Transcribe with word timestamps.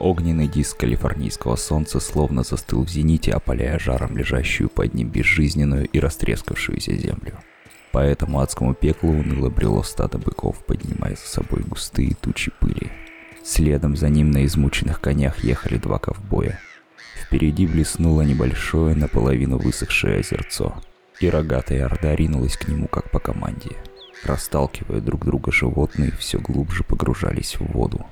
Огненный 0.00 0.48
диск 0.48 0.78
калифорнийского 0.78 1.56
солнца 1.56 2.00
словно 2.00 2.42
застыл 2.42 2.86
в 2.86 2.88
зените, 2.88 3.32
опаляя 3.32 3.78
жаром 3.78 4.16
лежащую 4.16 4.70
под 4.70 4.94
ним 4.94 5.10
безжизненную 5.10 5.86
и 5.88 6.00
растрескавшуюся 6.00 6.96
землю. 6.96 7.38
По 7.92 7.98
этому 7.98 8.40
адскому 8.40 8.72
пеклу 8.72 9.10
уныло 9.10 9.50
брело 9.50 9.82
стадо 9.82 10.16
быков, 10.16 10.64
поднимая 10.64 11.16
за 11.16 11.26
собой 11.26 11.64
густые 11.64 12.14
тучи 12.18 12.50
пыли. 12.60 12.90
Следом 13.44 13.94
за 13.94 14.08
ним 14.08 14.30
на 14.30 14.46
измученных 14.46 15.02
конях 15.02 15.44
ехали 15.44 15.76
два 15.76 15.98
ковбоя. 15.98 16.58
Впереди 17.22 17.66
блеснуло 17.66 18.22
небольшое, 18.22 18.96
наполовину 18.96 19.58
высохшее 19.58 20.20
озерцо, 20.20 20.80
и 21.20 21.28
рогатая 21.28 21.84
орда 21.84 22.16
ринулась 22.16 22.56
к 22.56 22.68
нему 22.68 22.88
как 22.88 23.10
по 23.10 23.18
команде. 23.18 23.76
Расталкивая 24.24 25.02
друг 25.02 25.26
друга 25.26 25.52
животные, 25.52 26.10
все 26.12 26.38
глубже 26.38 26.84
погружались 26.84 27.56
в 27.56 27.66
воду. 27.72 28.06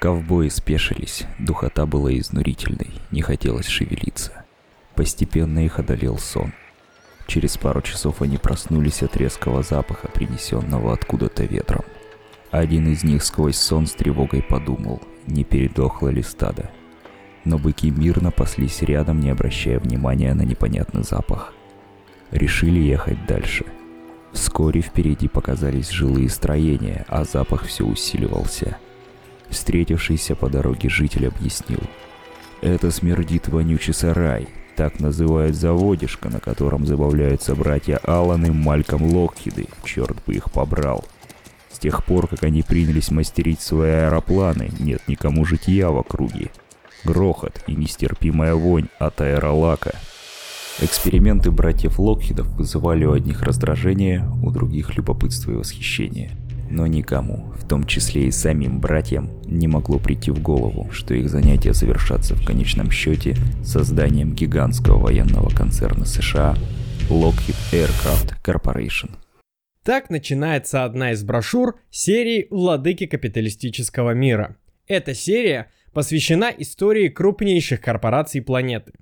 Ковбои 0.00 0.48
спешились, 0.48 1.26
духота 1.38 1.84
была 1.84 2.10
изнурительной, 2.18 2.88
не 3.10 3.20
хотелось 3.20 3.66
шевелиться. 3.66 4.46
Постепенно 4.94 5.62
их 5.62 5.78
одолел 5.78 6.16
сон. 6.16 6.54
Через 7.26 7.58
пару 7.58 7.82
часов 7.82 8.22
они 8.22 8.38
проснулись 8.38 9.02
от 9.02 9.14
резкого 9.18 9.62
запаха, 9.62 10.08
принесенного 10.08 10.94
откуда-то 10.94 11.44
ветром. 11.44 11.84
Один 12.50 12.90
из 12.90 13.04
них 13.04 13.22
сквозь 13.22 13.58
сон 13.58 13.86
с 13.86 13.92
тревогой 13.92 14.42
подумал, 14.42 15.02
не 15.26 15.44
передохло 15.44 16.08
ли 16.08 16.22
стадо. 16.22 16.70
Но 17.44 17.58
быки 17.58 17.90
мирно 17.90 18.30
паслись 18.30 18.80
рядом, 18.80 19.20
не 19.20 19.28
обращая 19.28 19.78
внимания 19.78 20.32
на 20.32 20.42
непонятный 20.42 21.02
запах. 21.02 21.52
Решили 22.30 22.80
ехать 22.80 23.26
дальше. 23.26 23.66
Вскоре 24.32 24.80
впереди 24.80 25.28
показались 25.28 25.90
жилые 25.90 26.30
строения, 26.30 27.04
а 27.06 27.24
запах 27.24 27.64
все 27.66 27.84
усиливался– 27.84 28.78
Встретившийся 29.50 30.36
по 30.36 30.48
дороге 30.48 30.88
житель 30.88 31.26
объяснил. 31.26 31.80
«Это 32.60 32.90
смердит 32.90 33.48
вонючий 33.48 33.92
сарай. 33.92 34.48
Так 34.76 35.00
называют 35.00 35.56
заводишко, 35.56 36.30
на 36.30 36.40
котором 36.40 36.86
забавляются 36.86 37.54
братья 37.54 37.98
Аллан 37.98 38.46
и 38.46 38.50
Мальком 38.50 39.02
Локхиды. 39.02 39.66
Черт 39.84 40.16
бы 40.26 40.34
их 40.34 40.50
побрал. 40.50 41.04
С 41.70 41.78
тех 41.78 42.04
пор, 42.04 42.28
как 42.28 42.44
они 42.44 42.62
принялись 42.62 43.10
мастерить 43.10 43.60
свои 43.60 43.90
аэропланы, 43.90 44.70
нет 44.78 45.02
никому 45.08 45.44
житья 45.44 45.90
в 45.90 45.98
округе. 45.98 46.50
Грохот 47.04 47.62
и 47.66 47.74
нестерпимая 47.74 48.54
вонь 48.54 48.88
от 48.98 49.20
аэролака. 49.20 49.94
Эксперименты 50.80 51.50
братьев 51.50 51.98
Локхидов 51.98 52.46
вызывали 52.48 53.04
у 53.04 53.12
одних 53.12 53.42
раздражение, 53.42 54.26
у 54.42 54.50
других 54.50 54.96
любопытство 54.96 55.52
и 55.52 55.56
восхищение 55.56 56.39
но 56.70 56.86
никому, 56.86 57.52
в 57.58 57.66
том 57.68 57.84
числе 57.84 58.28
и 58.28 58.30
самим 58.30 58.80
братьям, 58.80 59.30
не 59.44 59.68
могло 59.68 59.98
прийти 59.98 60.30
в 60.30 60.40
голову, 60.40 60.90
что 60.92 61.14
их 61.14 61.28
занятия 61.28 61.72
завершатся 61.72 62.34
в 62.34 62.44
конечном 62.44 62.90
счете 62.90 63.36
созданием 63.62 64.34
гигантского 64.34 64.98
военного 64.98 65.50
концерна 65.50 66.06
США 66.06 66.56
Lockheed 67.10 67.56
Aircraft 67.72 68.36
Corporation. 68.44 69.10
Так 69.84 70.10
начинается 70.10 70.84
одна 70.84 71.12
из 71.12 71.24
брошюр 71.24 71.78
серии 71.90 72.46
«Владыки 72.50 73.06
капиталистического 73.06 74.12
мира». 74.12 74.56
Эта 74.86 75.14
серия 75.14 75.70
посвящена 75.92 76.52
истории 76.56 77.08
крупнейших 77.08 77.80
корпораций 77.80 78.42
планеты. 78.42 78.92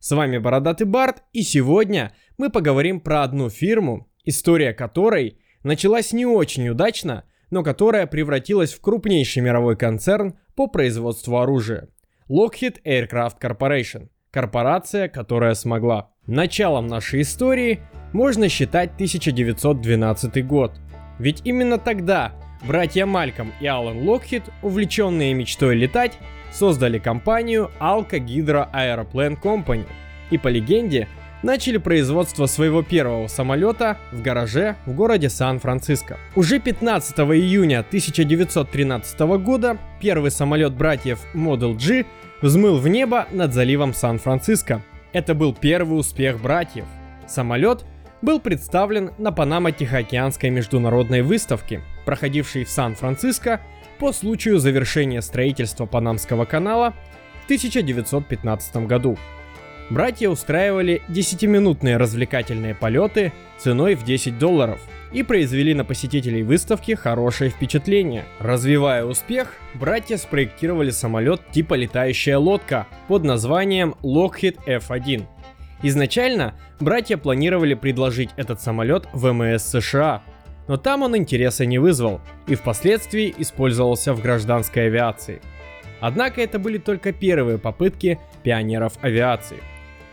С 0.00 0.10
вами 0.10 0.38
Бородатый 0.38 0.84
Барт, 0.84 1.22
и 1.32 1.42
сегодня 1.42 2.12
мы 2.36 2.50
поговорим 2.50 3.00
про 3.00 3.22
одну 3.22 3.50
фирму, 3.50 4.08
история 4.24 4.72
которой 4.72 5.38
началась 5.62 6.12
не 6.12 6.26
очень 6.26 6.68
удачно, 6.68 7.24
но 7.50 7.62
которая 7.62 8.06
превратилась 8.06 8.72
в 8.72 8.80
крупнейший 8.80 9.42
мировой 9.42 9.76
концерн 9.76 10.34
по 10.54 10.66
производству 10.66 11.38
оружия. 11.38 11.88
Lockheed 12.28 12.82
Aircraft 12.84 13.40
Corporation– 13.40 14.08
корпорация, 14.30 15.08
которая 15.08 15.54
смогла. 15.54 16.10
Началом 16.26 16.86
нашей 16.86 17.22
истории 17.22 17.80
можно 18.12 18.48
считать 18.48 18.94
1912 18.94 20.46
год. 20.46 20.72
Ведь 21.18 21.42
именно 21.44 21.78
тогда 21.78 22.32
братья 22.66 23.04
Мальком 23.06 23.52
и 23.60 23.66
Алан 23.66 24.08
Локхит, 24.08 24.44
увлеченные 24.62 25.34
мечтой 25.34 25.74
летать, 25.74 26.18
создали 26.52 26.98
компанию 26.98 27.70
Alka 27.80 28.18
Hydro 28.18 28.72
Aeroplane 28.72 29.40
Company. 29.40 29.86
И 30.30 30.38
по 30.38 30.48
легенде– 30.48 31.08
начали 31.42 31.78
производство 31.78 32.46
своего 32.46 32.82
первого 32.82 33.26
самолета 33.26 33.98
в 34.12 34.22
гараже 34.22 34.76
в 34.86 34.94
городе 34.94 35.28
Сан-Франциско. 35.28 36.18
Уже 36.36 36.58
15 36.58 37.18
июня 37.18 37.80
1913 37.80 39.20
года 39.20 39.78
первый 40.00 40.30
самолет 40.30 40.74
братьев 40.74 41.20
Model 41.34 41.74
G 41.74 42.04
взмыл 42.40 42.78
в 42.78 42.88
небо 42.88 43.26
над 43.30 43.52
заливом 43.54 43.94
Сан-Франциско. 43.94 44.82
Это 45.12 45.34
был 45.34 45.54
первый 45.54 45.98
успех 45.98 46.40
братьев. 46.40 46.86
Самолет 47.26 47.84
был 48.22 48.40
представлен 48.40 49.12
на 49.18 49.30
Панамо-Тихоокеанской 49.30 50.50
международной 50.50 51.22
выставке, 51.22 51.82
проходившей 52.04 52.64
в 52.64 52.70
Сан-Франциско 52.70 53.60
по 53.98 54.12
случаю 54.12 54.58
завершения 54.58 55.22
строительства 55.22 55.86
Панамского 55.86 56.44
канала 56.44 56.94
в 57.42 57.44
1915 57.44 58.86
году 58.86 59.18
братья 59.92 60.28
устраивали 60.30 61.02
10-минутные 61.08 61.98
развлекательные 61.98 62.74
полеты 62.74 63.32
ценой 63.58 63.94
в 63.94 64.04
10 64.04 64.38
долларов 64.38 64.80
и 65.12 65.22
произвели 65.22 65.74
на 65.74 65.84
посетителей 65.84 66.42
выставки 66.42 66.94
хорошее 66.94 67.50
впечатление. 67.50 68.24
Развивая 68.38 69.04
успех, 69.04 69.54
братья 69.74 70.16
спроектировали 70.16 70.90
самолет 70.90 71.42
типа 71.50 71.74
летающая 71.74 72.38
лодка 72.38 72.86
под 73.06 73.24
названием 73.24 73.94
Lockheed 74.02 74.58
F1. 74.66 75.26
Изначально 75.82 76.54
братья 76.80 77.18
планировали 77.18 77.74
предложить 77.74 78.30
этот 78.36 78.62
самолет 78.62 79.06
ВМС 79.12 79.62
США, 79.64 80.22
но 80.68 80.78
там 80.78 81.02
он 81.02 81.16
интереса 81.16 81.66
не 81.66 81.78
вызвал 81.78 82.20
и 82.46 82.54
впоследствии 82.54 83.34
использовался 83.36 84.14
в 84.14 84.22
гражданской 84.22 84.86
авиации. 84.86 85.42
Однако 86.00 86.40
это 86.40 86.58
были 86.58 86.78
только 86.78 87.12
первые 87.12 87.58
попытки 87.58 88.18
пионеров 88.42 88.94
авиации. 89.02 89.58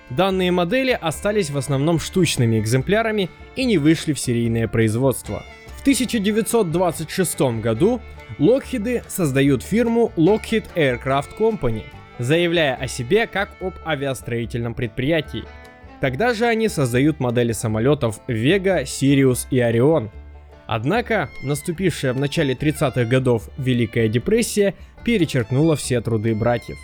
Данные 0.10 0.52
модели 0.52 0.98
остались 1.00 1.52
в 1.52 1.58
основном 1.58 2.00
штучными 2.00 2.60
экземплярами 2.60 3.30
и 3.56 3.66
не 3.66 3.78
вышли 3.78 4.14
в 4.14 4.20
серийное 4.20 4.68
производство. 4.68 5.44
В 5.78 5.82
1926 5.82 7.42
году 7.62 8.02
Локхиды 8.40 9.04
создают 9.08 9.64
фирму 9.64 10.12
Lockheed 10.18 10.66
Aircraft 10.76 11.38
Company, 11.40 11.84
заявляя 12.18 12.76
о 12.76 12.88
себе 12.88 13.28
как 13.28 13.56
об 13.62 13.74
авиастроительном 13.86 14.74
предприятии. 14.74 15.46
Тогда 16.02 16.34
же 16.34 16.46
они 16.46 16.70
создают 16.70 17.20
модели 17.20 17.52
самолетов 17.52 18.20
Vega, 18.28 18.84
Sirius 18.84 19.48
и 19.52 19.58
Orion. 19.58 20.10
Однако, 20.66 21.30
наступившая 21.44 22.14
в 22.14 22.20
начале 22.20 22.54
30-х 22.54 23.06
годов 23.06 23.50
Великая 23.58 24.08
депрессия 24.08 24.76
перечеркнула 25.04 25.76
все 25.76 26.02
труды 26.02 26.36
братьев. 26.36 26.78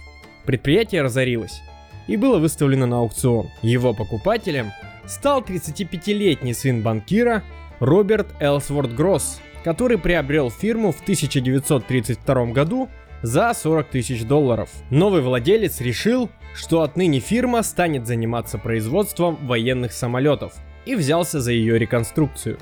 Предприятие 0.46 1.02
разорилось 1.02 1.62
и 2.08 2.18
было 2.18 2.40
выставлено 2.40 2.86
на 2.86 3.00
аукцион. 3.00 3.50
Его 3.62 3.94
покупателем 3.94 4.72
стал 5.06 5.42
35-летний 5.42 6.54
сын 6.54 6.82
банкира 6.82 7.44
Роберт 7.80 8.28
Элсворт 8.40 8.94
Гросс, 8.94 9.42
который 9.64 9.98
приобрел 9.98 10.52
фирму 10.52 10.92
в 10.92 11.02
1932 11.02 12.46
году 12.48 12.90
за 13.22 13.54
40 13.54 13.90
тысяч 13.90 14.24
долларов. 14.24 14.70
Новый 14.90 15.22
владелец 15.22 15.82
решил, 15.82 16.30
что 16.54 16.82
отныне 16.82 17.20
фирма 17.20 17.64
станет 17.64 18.06
заниматься 18.06 18.58
производством 18.58 19.38
военных 19.48 19.92
самолетов 19.92 20.54
и 20.86 20.96
взялся 20.96 21.40
за 21.40 21.52
ее 21.52 21.80
реконструкцию. 21.80 22.60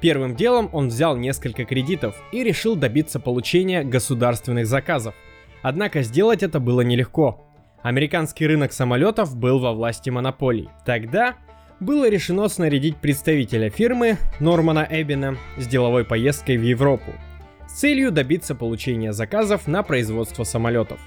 Первым 0.00 0.36
делом 0.36 0.70
он 0.72 0.88
взял 0.88 1.16
несколько 1.16 1.64
кредитов 1.64 2.14
и 2.30 2.44
решил 2.44 2.76
добиться 2.76 3.18
получения 3.18 3.82
государственных 3.82 4.66
заказов. 4.66 5.14
Однако 5.62 6.02
сделать 6.02 6.44
это 6.44 6.60
было 6.60 6.82
нелегко, 6.82 7.47
Американский 7.82 8.46
рынок 8.46 8.72
самолетов 8.72 9.36
был 9.36 9.60
во 9.60 9.72
власти 9.72 10.10
монополий. 10.10 10.68
Тогда 10.84 11.36
было 11.78 12.08
решено 12.08 12.48
снарядить 12.48 12.96
представителя 12.96 13.70
фирмы 13.70 14.18
Нормана 14.40 14.86
Эббина 14.90 15.36
с 15.56 15.66
деловой 15.66 16.04
поездкой 16.04 16.56
в 16.58 16.62
Европу 16.62 17.12
с 17.68 17.80
целью 17.80 18.10
добиться 18.10 18.54
получения 18.54 19.12
заказов 19.12 19.68
на 19.68 19.82
производство 19.82 20.42
самолетов. 20.42 20.98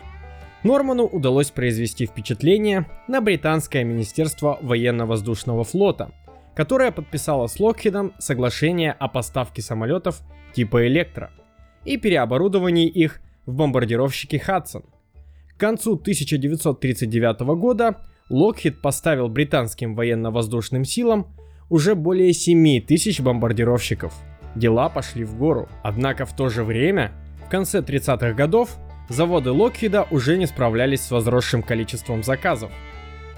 Норману 0.63 1.06
удалось 1.06 1.50
произвести 1.50 2.06
впечатление 2.06 2.85
на 3.07 3.19
британское 3.19 3.83
министерство 3.83 4.59
военно-воздушного 4.62 5.63
флота, 5.63 6.12
которое 6.56 6.91
подписало 6.91 7.47
с 7.47 7.59
Локхидом 7.59 8.13
соглашение 8.19 8.91
о 8.94 9.07
поставке 9.07 9.62
самолетов 9.62 10.21
типа 10.53 10.88
Электро 10.88 11.31
и 11.83 11.97
переоборудовании 11.97 12.88
их 12.88 13.21
в 13.45 13.56
бомбардировщики 13.56 14.38
Хадсон– 14.38 14.83
концу 15.61 15.93
1939 15.93 17.41
года 17.55 17.97
Локхит 18.29 18.81
поставил 18.81 19.29
британским 19.29 19.93
военно-воздушным 19.93 20.83
силам 20.85 21.27
уже 21.69 21.93
более 21.93 22.33
7 22.33 22.81
тысяч 22.81 23.21
бомбардировщиков. 23.21 24.11
Дела 24.55 24.89
пошли 24.89 25.23
в 25.23 25.37
гору. 25.37 25.69
Однако 25.83 26.25
в 26.25 26.35
то 26.35 26.49
же 26.49 26.63
время, 26.63 27.11
в 27.45 27.49
конце 27.49 27.81
30-х 27.81 28.33
годов, 28.33 28.75
заводы 29.07 29.51
Локхида 29.51 30.07
уже 30.09 30.39
не 30.39 30.47
справлялись 30.47 31.01
с 31.01 31.11
возросшим 31.11 31.61
количеством 31.61 32.23
заказов. 32.23 32.71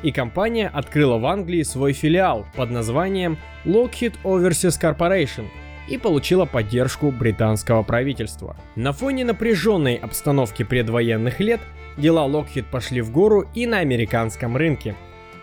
И 0.01 0.13
компания 0.13 0.69
открыла 0.69 1.17
в 1.17 1.25
Англии 1.25 1.63
свой 1.63 1.91
филиал 1.91 2.45
под 2.55 2.71
названием 2.71 3.37
Lockheed 3.65 4.13
Overseas 4.23 4.79
Corporation 4.81 5.47
и 5.89 5.97
получила 5.97 6.45
поддержку 6.45 7.11
британского 7.11 7.83
правительства. 7.83 8.55
На 8.77 8.93
фоне 8.93 9.25
напряженной 9.25 9.95
обстановки 9.95 10.63
предвоенных 10.63 11.41
лет 11.41 11.59
дела 11.98 12.28
Lockheed 12.28 12.66
пошли 12.72 13.01
в 13.01 13.12
гору 13.12 13.48
и 13.54 13.66
на 13.66 13.80
американском 13.80 14.57
рынке. 14.57 14.95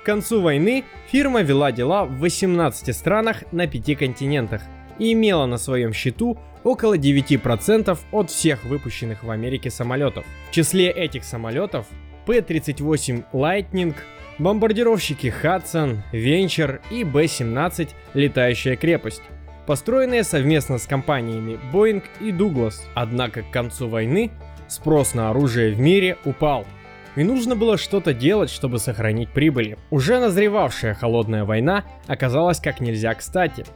К 0.03 0.07
концу 0.07 0.41
войны 0.41 0.85
фирма 1.11 1.43
вела 1.43 1.73
дела 1.73 2.05
в 2.05 2.19
18 2.19 2.97
странах 2.97 3.45
на 3.53 3.67
5 3.67 3.99
континентах 3.99 4.63
и 4.99 5.13
имела 5.13 5.47
на 5.47 5.59
своем 5.59 5.93
счету 5.93 6.39
около 6.65 6.97
9% 6.97 7.99
от 8.13 8.31
всех 8.31 8.65
выпущенных 8.65 9.23
в 9.23 9.31
Америке 9.31 9.71
самолетов. 9.71 10.25
В 10.49 10.53
числе 10.53 10.91
этих 10.91 11.25
самолетов 11.25 11.87
P-38 12.27 13.25
Lightning, 13.33 13.95
бомбардировщики 14.39 15.33
Hudson, 15.43 15.99
Venture 16.13 16.81
и 16.91 17.05
B-17 17.05 17.89
«Летающая 18.15 18.77
крепость», 18.77 19.23
построенные 19.67 20.25
совместно 20.25 20.79
с 20.79 20.87
компаниями 20.87 21.59
Boeing 21.73 22.03
и 22.21 22.31
Douglas. 22.31 22.75
Однако 22.95 23.43
к 23.43 23.51
концу 23.51 23.89
войны 23.89 24.31
спрос 24.71 25.15
на 25.15 25.31
оружие 25.31 25.75
в 25.75 25.81
мире 25.81 26.17
упал. 26.25 26.65
И 27.17 27.25
нужно 27.25 27.57
было 27.57 27.77
что-то 27.77 28.15
делать, 28.15 28.51
чтобы 28.51 28.79
сохранить 28.79 29.31
прибыли. 29.31 29.77
Уже 29.91 30.21
назревавшая 30.21 30.95
холодная 30.95 31.45
война 31.45 31.85
оказалась 32.07 32.61
как 32.61 32.81
нельзя 32.81 33.15
кстати– 33.15 33.65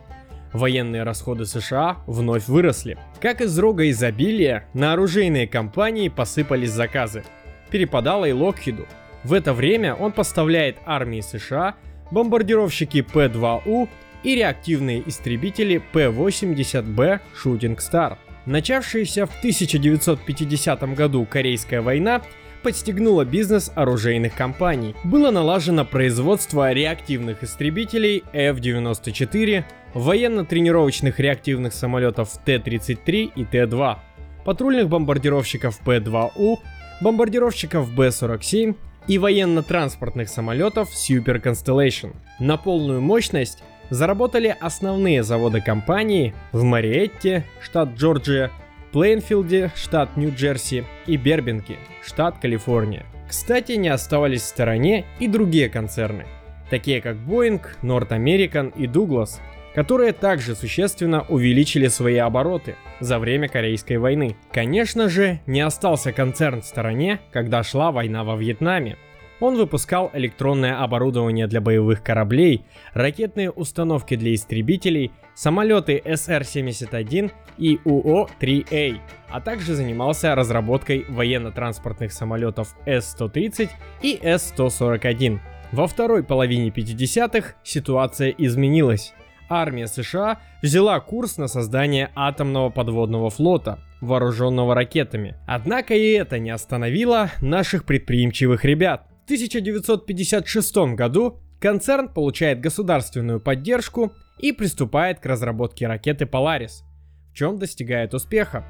военные 0.55 1.03
расходы 1.03 1.45
США 1.45 1.99
вновь 2.07 2.47
выросли. 2.47 2.97
Как 3.21 3.43
из 3.43 3.59
рога 3.59 3.91
изобилия, 3.91 4.67
на 4.73 4.95
оружейные 4.95 5.47
компании 5.47 6.09
посыпались 6.09 6.71
заказы. 6.71 7.25
Перепадало 7.71 8.25
и 8.25 8.33
Локхиду. 8.33 8.87
В 9.25 9.35
это 9.35 9.53
время 9.53 9.95
он 9.95 10.13
поставляет 10.13 10.79
армии 10.87 11.21
США 11.21 11.75
бомбардировщики 12.11 13.03
П-2У 13.03 13.89
и 14.23 14.35
реактивные 14.37 15.07
истребители 15.07 15.83
П-80Б 15.93 17.21
Shooting 17.43 17.79
Star. 17.79 18.17
Начавшаяся 18.47 19.27
в 19.27 19.39
1950 19.39 20.95
году 20.95 21.27
Корейская 21.29 21.81
война 21.81 22.23
подстегнула 22.63 23.25
бизнес 23.25 23.71
оружейных 23.75 24.35
компаний. 24.35 24.95
Было 25.05 25.31
налажено 25.31 25.85
производство 25.85 26.73
реактивных 26.73 27.43
истребителей 27.43 28.25
F-94, 28.33 29.65
военно-тренировочных 29.95 31.21
реактивных 31.21 31.73
самолетов 31.73 32.31
Т-33 32.45 33.33
и 33.37 33.45
Т-2, 33.45 33.99
патрульных 34.45 34.89
бомбардировщиков 34.89 35.79
П-2У, 35.81 36.59
бомбардировщиков 37.01 37.93
Б-47 37.95 38.75
и 39.09 39.19
военно-транспортных 39.19 40.29
самолетов 40.29 40.91
Super 40.91 41.43
Constellation. 41.43 42.15
На 42.39 42.57
полную 42.57 43.01
мощность 43.01 43.63
заработали 43.95 44.55
основные 44.61 45.23
заводы 45.23 45.61
компании 45.61 46.35
в 46.53 46.65
Мариетте, 46.65 47.45
штат 47.61 47.91
Джорджия, 47.97 48.51
Плейнфилде, 48.93 49.71
штат 49.75 50.17
Нью-Джерси 50.17 50.85
и 51.07 51.17
Бербинке, 51.17 51.79
штат 52.03 52.39
Калифорния. 52.39 53.07
Кстати, 53.29 53.73
не 53.73 53.89
оставались 53.89 54.43
в 54.43 54.47
стороне 54.47 55.05
и 55.19 55.29
другие 55.29 55.69
концерны, 55.69 56.27
такие 56.71 57.01
как 57.01 57.17
Boeing, 57.17 57.63
North 57.83 58.11
American 58.11 58.73
и 58.77 58.87
Douglas, 58.87 59.41
которые 59.75 60.13
также 60.13 60.55
существенно 60.55 61.25
увеличили 61.29 61.89
свои 61.89 62.17
обороты 62.17 62.77
за 63.01 63.19
время 63.19 63.49
Корейской 63.49 63.99
войны. 63.99 64.37
Конечно 64.53 65.09
же, 65.09 65.41
не 65.47 65.61
остался 65.61 66.13
концерн 66.13 66.63
в 66.63 66.67
стороне, 66.67 67.21
когда 67.33 67.63
шла 67.63 67.91
война 67.91 68.23
во 68.25 68.37
Вьетнаме. 68.37 68.97
Он 69.45 69.59
выпускал 69.59 70.11
электронное 70.15 70.83
оборудование 70.83 71.47
для 71.47 71.61
боевых 71.61 72.03
кораблей, 72.03 72.65
ракетные 72.95 73.51
установки 73.51 74.17
для 74.17 74.35
истребителей, 74.35 75.13
самолеты 75.35 76.01
СР-71 76.03 77.31
и 77.59 77.79
УО-3А, 77.85 78.99
а 79.29 79.41
также 79.43 79.75
занимался 79.75 80.35
разработкой 80.35 81.05
военно-транспортных 81.11 82.15
самолетов 82.15 82.75
С-130 82.87 83.69
и 84.01 84.19
С-141. 84.23 85.41
Во 85.73 85.89
второй 85.89 86.25
половине 86.25 86.71
50-х 86.71 87.57
ситуация 87.63 88.31
изменилась. 88.31 89.13
Армия 89.51 89.89
США 89.89 90.39
взяла 90.63 90.99
курс 91.01 91.37
на 91.37 91.49
создание 91.49 92.11
атомного 92.15 92.71
подводного 92.71 93.29
флота, 93.29 93.79
вооруженного 94.01 94.75
ракетами. 94.75 95.37
Однако 95.47 95.93
и 95.93 96.13
это 96.13 96.39
не 96.39 96.49
остановило 96.49 97.31
наших 97.43 97.85
предприимчивых 97.85 98.65
ребят. 98.65 99.11
В 99.25 99.27
1956 99.27 100.77
году 100.95 101.41
концерн 101.59 102.11
получает 102.11 102.61
государственную 102.61 103.41
поддержку 103.41 104.13
и 104.39 104.53
приступает 104.53 105.19
к 105.19 105.25
разработке 105.25 105.87
ракеты 105.87 106.27
Polaris, 106.27 106.83
в 107.31 107.35
чем 107.35 107.59
достигает 107.59 108.13
успеха. 108.13 108.67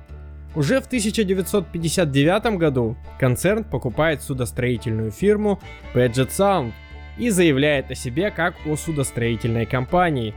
Уже 0.54 0.80
в 0.80 0.86
1959 0.86 2.56
году 2.56 2.96
концерн 3.18 3.64
покупает 3.64 4.22
судостроительную 4.22 5.10
фирму 5.10 5.60
Paget 5.92 6.28
Sound 6.28 6.70
и 7.18 7.30
заявляет 7.30 7.90
о 7.90 7.96
себе 7.96 8.30
как 8.30 8.54
о 8.64 8.76
судостроительной 8.76 9.66
компании. 9.66 10.34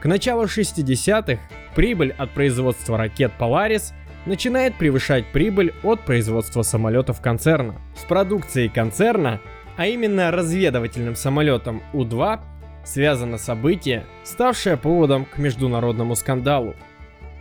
К 0.00 0.06
началу 0.06 0.44
60-х 0.44 1.38
прибыль 1.76 2.14
от 2.16 2.30
производства 2.30 2.96
ракет 2.96 3.32
Polaris 3.38 3.92
начинает 4.26 4.76
превышать 4.76 5.26
прибыль 5.26 5.72
от 5.82 6.00
производства 6.00 6.62
самолетов 6.62 7.20
концерна. 7.20 7.80
С 7.96 8.04
продукцией 8.04 8.68
концерна, 8.68 9.40
а 9.76 9.86
именно 9.86 10.30
разведывательным 10.30 11.14
самолетом 11.16 11.82
У-2, 11.92 12.40
связано 12.84 13.38
событие, 13.38 14.04
ставшее 14.24 14.76
поводом 14.76 15.24
к 15.24 15.38
международному 15.38 16.16
скандалу. 16.16 16.74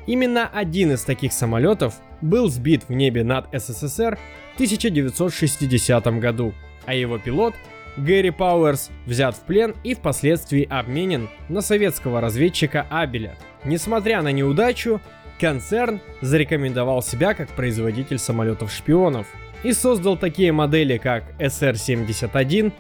Именно 0.08 0.48
один 0.48 0.92
из 0.94 1.04
таких 1.04 1.34
самолетов 1.34 1.96
был 2.22 2.50
сбит 2.50 2.88
в 2.88 2.94
небе 2.94 3.24
над 3.24 3.48
СССР 3.54 4.18
в 4.52 4.56
1960 4.56 6.20
году, 6.20 6.54
а 6.86 6.94
его 6.94 7.18
пилот 7.18 7.56
Гэри 7.98 8.32
Пауэрс 8.32 8.90
взят 9.06 9.36
в 9.36 9.42
плен 9.42 9.76
и 9.84 9.94
впоследствии 9.94 10.68
обменен 10.70 11.30
на 11.50 11.62
советского 11.62 12.22
разведчика 12.22 12.86
Абеля. 12.90 13.36
Несмотря 13.66 14.22
на 14.22 14.32
неудачу, 14.32 15.02
концерн 15.40 16.02
зарекомендовал 16.22 17.02
себя 17.02 17.34
как 17.34 17.50
производитель 17.50 18.20
самолетов-шпионов 18.20 19.28
и 19.64 19.74
создал 19.74 20.18
такие 20.18 20.52
модели, 20.52 20.98
как 20.98 21.24
SR-71, 21.40 22.72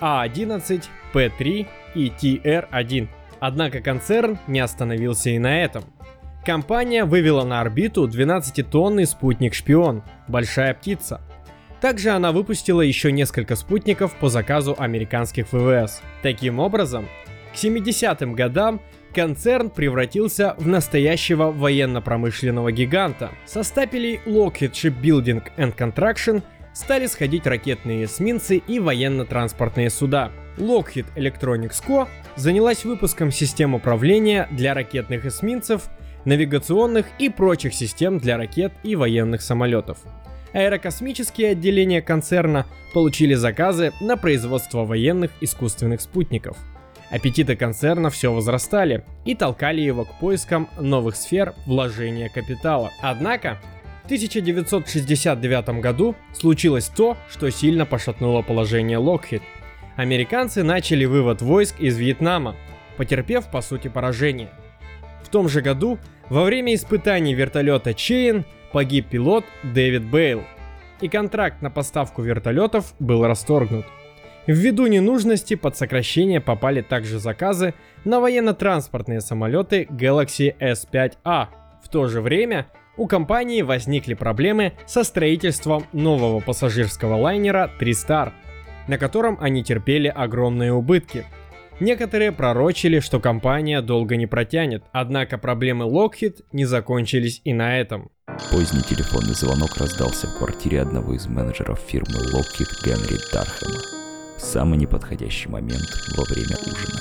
А-11, 0.00 0.84
П-3 1.12 1.66
и 1.94 2.08
TR-1. 2.08 3.08
Однако 3.40 3.80
концерн 3.80 4.38
не 4.46 4.60
остановился 4.60 5.30
и 5.30 5.38
на 5.38 5.62
этом. 5.62 5.84
Компания 6.44 7.04
вывела 7.04 7.44
на 7.44 7.60
орбиту 7.60 8.06
12-тонный 8.06 9.06
спутник-шпион 9.06 10.02
«Большая 10.28 10.74
птица». 10.74 11.20
Также 11.80 12.10
она 12.10 12.32
выпустила 12.32 12.80
еще 12.80 13.12
несколько 13.12 13.56
спутников 13.56 14.14
по 14.16 14.28
заказу 14.28 14.74
американских 14.78 15.52
ВВС. 15.52 16.02
Таким 16.22 16.58
образом, 16.58 17.06
к 17.52 17.56
70-м 17.56 18.34
годам 18.34 18.80
концерн 19.16 19.70
превратился 19.70 20.54
в 20.58 20.68
настоящего 20.68 21.50
военно-промышленного 21.50 22.70
гиганта. 22.70 23.30
Со 23.46 23.62
стапелей 23.62 24.20
Lockheed 24.26 24.72
Shipbuilding 24.72 25.42
and 25.56 25.74
Contraction 25.74 26.42
стали 26.74 27.06
сходить 27.06 27.46
ракетные 27.46 28.04
эсминцы 28.04 28.58
и 28.58 28.78
военно-транспортные 28.78 29.88
суда. 29.88 30.32
Lockheed 30.58 31.06
Electronics 31.16 31.82
Co. 31.86 32.06
занялась 32.36 32.84
выпуском 32.84 33.32
систем 33.32 33.74
управления 33.74 34.48
для 34.50 34.74
ракетных 34.74 35.24
эсминцев, 35.24 35.84
навигационных 36.26 37.06
и 37.18 37.30
прочих 37.30 37.72
систем 37.72 38.18
для 38.18 38.36
ракет 38.36 38.74
и 38.82 38.96
военных 38.96 39.40
самолетов. 39.40 39.96
Аэрокосмические 40.52 41.52
отделения 41.52 42.02
концерна 42.02 42.66
получили 42.92 43.32
заказы 43.32 43.92
на 44.02 44.18
производство 44.18 44.84
военных 44.84 45.30
искусственных 45.40 46.02
спутников– 46.02 46.58
Аппетиты 47.10 47.54
концерна 47.54 48.10
все 48.10 48.32
возрастали 48.32 49.04
и 49.24 49.34
толкали 49.34 49.80
его 49.80 50.04
к 50.04 50.18
поискам 50.18 50.68
новых 50.78 51.16
сфер 51.16 51.54
вложения 51.64 52.28
капитала. 52.28 52.90
Однако, 53.00 53.58
в 54.02 54.06
1969 54.06 55.80
году 55.80 56.16
случилось 56.32 56.86
то, 56.86 57.16
что 57.30 57.50
сильно 57.50 57.86
пошатнуло 57.86 58.42
положение 58.42 58.98
Lockheed. 58.98 59.42
Американцы 59.96 60.62
начали 60.62 61.04
вывод 61.04 61.42
войск 61.42 61.80
из 61.80 61.96
Вьетнама, 61.96 62.56
потерпев 62.96 63.50
по 63.50 63.60
сути 63.62 63.88
поражение. 63.88 64.50
В 65.22 65.28
том 65.28 65.48
же 65.48 65.60
году, 65.60 65.98
во 66.28 66.44
время 66.44 66.74
испытаний 66.74 67.34
вертолета 67.34 67.94
Чейн, 67.94 68.44
погиб 68.72 69.08
пилот 69.08 69.44
Дэвид 69.62 70.04
Бейл, 70.04 70.44
и 71.00 71.08
контракт 71.08 71.62
на 71.62 71.70
поставку 71.70 72.22
вертолетов 72.22 72.94
был 72.98 73.26
расторгнут. 73.26 73.86
Ввиду 74.46 74.86
ненужности 74.86 75.54
под 75.54 75.76
сокращение 75.76 76.40
попали 76.40 76.80
также 76.80 77.18
заказы 77.18 77.74
на 78.04 78.20
военно-транспортные 78.20 79.20
самолеты 79.20 79.88
Galaxy 79.90 80.56
S5A. 80.58 81.48
В 81.82 81.88
то 81.88 82.06
же 82.06 82.20
время 82.20 82.68
у 82.96 83.08
компании 83.08 83.62
возникли 83.62 84.14
проблемы 84.14 84.72
со 84.86 85.02
строительством 85.02 85.86
нового 85.92 86.40
пассажирского 86.40 87.16
лайнера 87.16 87.70
Tristar, 87.80 88.32
на 88.86 88.98
котором 88.98 89.36
они 89.40 89.64
терпели 89.64 90.08
огромные 90.08 90.72
убытки. 90.72 91.24
Некоторые 91.80 92.32
пророчили, 92.32 93.00
что 93.00 93.20
компания 93.20 93.82
долго 93.82 94.16
не 94.16 94.26
протянет, 94.26 94.84
однако 94.92 95.38
проблемы 95.38 95.84
Lockheed 95.84 96.44
не 96.52 96.64
закончились 96.64 97.42
и 97.44 97.52
на 97.52 97.78
этом. 97.78 98.10
Поздний 98.50 98.82
телефонный 98.82 99.34
звонок 99.34 99.76
раздался 99.76 100.28
в 100.28 100.38
квартире 100.38 100.80
одного 100.80 101.14
из 101.14 101.26
менеджеров 101.26 101.80
фирмы 101.80 102.20
Lockheed 102.32 102.84
Генри 102.84 103.18
Дархема. 103.32 103.95
В 104.46 104.48
самый 104.48 104.78
неподходящий 104.78 105.48
момент 105.48 105.88
во 106.16 106.22
время 106.22 106.56
ужина. 106.64 107.00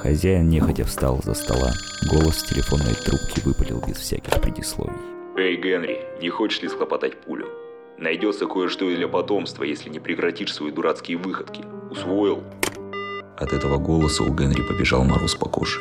Хозяин 0.00 0.48
нехотя 0.48 0.86
встал 0.86 1.20
за 1.22 1.34
стола, 1.34 1.72
голос 2.10 2.38
с 2.38 2.42
телефонной 2.42 2.94
трубки 2.94 3.46
выпалил 3.46 3.82
без 3.86 3.98
всяких 3.98 4.40
предисловий. 4.40 4.96
«Эй, 5.36 5.60
Генри, 5.60 6.00
не 6.22 6.30
хочешь 6.30 6.62
ли 6.62 6.68
схлопотать 6.68 7.20
пулю? 7.20 7.48
Найдется 7.98 8.46
кое-что 8.46 8.86
для 8.86 9.06
потомства, 9.08 9.62
если 9.62 9.90
не 9.90 10.00
прекратишь 10.00 10.54
свои 10.54 10.72
дурацкие 10.72 11.18
выходки. 11.18 11.62
Усвоил?» 11.90 12.42
От 13.36 13.52
этого 13.52 13.76
голоса 13.76 14.24
у 14.24 14.34
Генри 14.34 14.62
побежал 14.62 15.04
мороз 15.04 15.34
по 15.34 15.50
коже. 15.50 15.80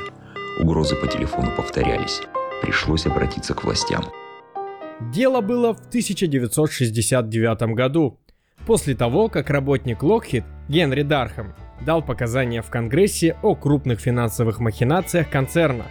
Угрозы 0.60 0.98
по 0.98 1.08
телефону 1.08 1.50
повторялись. 1.56 2.22
Пришлось 2.62 3.06
обратиться 3.06 3.54
к 3.54 3.64
властям. 3.64 4.04
Дело 5.14 5.40
было 5.40 5.74
в 5.74 5.80
1969 5.80 7.74
году, 7.74 8.20
после 8.66 8.96
того, 8.96 9.30
как 9.30 9.50
работник 9.50 10.04
Lockheed 10.04 10.44
Генри 10.68 11.04
Дархэм 11.04 11.54
дал 11.82 12.02
показания 12.02 12.62
в 12.62 12.70
Конгрессе 12.70 13.36
о 13.42 13.56
крупных 13.56 14.00
финансовых 14.00 14.60
махинациях 14.60 15.30
концерна. 15.30 15.86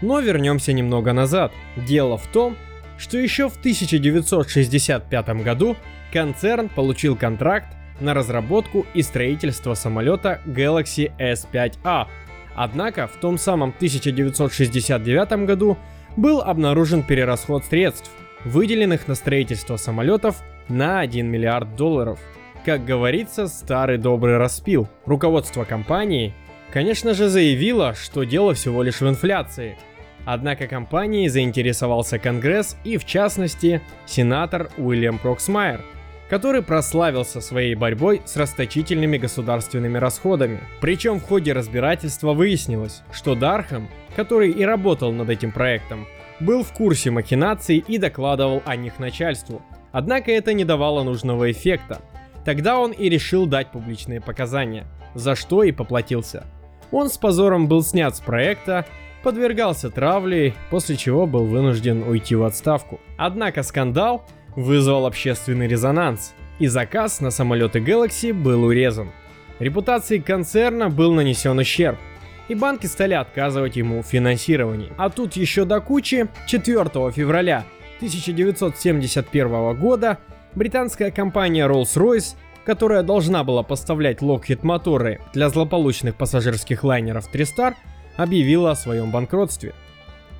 Но 0.00 0.20
вернемся 0.20 0.72
немного 0.72 1.12
назад. 1.12 1.52
Дело 1.76 2.16
в 2.16 2.26
том, 2.28 2.56
что 2.98 3.18
еще 3.18 3.48
в 3.48 3.56
1965 3.56 5.28
году 5.42 5.76
концерн 6.12 6.68
получил 6.68 7.16
контракт 7.16 7.76
на 8.00 8.14
разработку 8.14 8.86
и 8.94 9.02
строительство 9.02 9.74
самолета 9.74 10.40
Galaxy 10.46 11.12
S5A. 11.18 12.06
Однако 12.54 13.06
в 13.06 13.16
том 13.16 13.38
самом 13.38 13.70
1969 13.70 15.46
году 15.46 15.78
был 16.16 16.40
обнаружен 16.40 17.02
перерасход 17.02 17.64
средств, 17.64 18.10
выделенных 18.44 19.08
на 19.08 19.14
строительство 19.14 19.76
самолетов 19.76 20.42
на 20.68 21.00
1 21.00 21.26
миллиард 21.26 21.76
долларов. 21.76 22.18
Как 22.64 22.84
говорится, 22.84 23.48
старый 23.48 23.98
добрый 23.98 24.38
распил. 24.38 24.88
Руководство 25.04 25.64
компании, 25.64 26.34
конечно 26.72 27.14
же, 27.14 27.28
заявило, 27.28 27.94
что 27.94 28.24
дело 28.24 28.54
всего 28.54 28.82
лишь 28.82 29.00
в 29.00 29.08
инфляции. 29.08 29.76
Однако 30.24 30.68
компанией 30.68 31.28
заинтересовался 31.28 32.18
Конгресс 32.18 32.76
и, 32.84 32.96
в 32.96 33.04
частности, 33.04 33.80
сенатор 34.06 34.70
Уильям 34.76 35.18
Проксмайер– 35.18 35.80
который 36.32 36.62
прославился 36.62 37.42
своей 37.42 37.74
борьбой 37.74 38.22
с 38.24 38.38
расточительными 38.38 39.18
государственными 39.18 39.98
расходами. 39.98 40.60
Причем 40.80 41.20
в 41.20 41.24
ходе 41.24 41.52
разбирательства 41.52 42.32
выяснилось, 42.32 43.02
что 43.12 43.34
Дархам, 43.34 43.86
который 44.16 44.50
и 44.50 44.64
работал 44.64 45.12
над 45.12 45.28
этим 45.28 45.52
проектом, 45.52 46.06
был 46.40 46.64
в 46.64 46.72
курсе 46.72 47.10
махинаций 47.10 47.84
и 47.86 47.98
докладывал 47.98 48.62
о 48.64 48.76
них 48.76 48.98
начальству. 48.98 49.60
Однако 49.92 50.32
это 50.32 50.54
не 50.54 50.64
давало 50.64 51.02
нужного 51.02 51.50
эффекта. 51.50 52.00
Тогда 52.44 52.78
он 52.78 52.90
и 52.90 53.08
решил 53.08 53.46
дать 53.46 53.70
публичные 53.70 54.20
показания, 54.20 54.86
за 55.14 55.36
что 55.36 55.62
и 55.62 55.70
поплатился. 55.70 56.44
Он 56.90 57.08
с 57.08 57.16
позором 57.16 57.68
был 57.68 57.82
снят 57.82 58.16
с 58.16 58.20
проекта, 58.20 58.84
подвергался 59.22 59.90
травле, 59.90 60.54
после 60.70 60.96
чего 60.96 61.26
был 61.26 61.44
вынужден 61.44 62.02
уйти 62.02 62.34
в 62.34 62.42
отставку. 62.42 63.00
Однако 63.16 63.62
скандал 63.62 64.24
вызвал 64.56 65.06
общественный 65.06 65.68
резонанс, 65.68 66.34
и 66.58 66.66
заказ 66.66 67.20
на 67.20 67.30
самолеты 67.30 67.78
Galaxy 67.78 68.32
был 68.32 68.64
урезан. 68.64 69.10
Репутации 69.58 70.18
концерна 70.18 70.90
был 70.90 71.12
нанесен 71.12 71.58
ущерб, 71.58 71.98
и 72.48 72.54
банки 72.54 72.86
стали 72.86 73.14
отказывать 73.14 73.76
ему 73.76 74.02
в 74.02 74.06
финансировании. 74.06 74.92
А 74.98 75.08
тут 75.08 75.34
еще 75.34 75.64
до 75.64 75.80
кучи 75.80 76.28
4 76.46 76.84
февраля 77.12 77.64
1971 78.02 79.76
года 79.78 80.18
британская 80.56 81.12
компания 81.12 81.68
Rolls-Royce, 81.68 82.34
которая 82.64 83.04
должна 83.04 83.44
была 83.44 83.62
поставлять 83.62 84.22
Lockheed 84.22 84.58
моторы 84.62 85.20
для 85.32 85.48
злополучных 85.48 86.16
пассажирских 86.16 86.82
лайнеров 86.82 87.32
Tristar, 87.32 87.74
объявила 88.16 88.72
о 88.72 88.76
своем 88.76 89.12
банкротстве. 89.12 89.72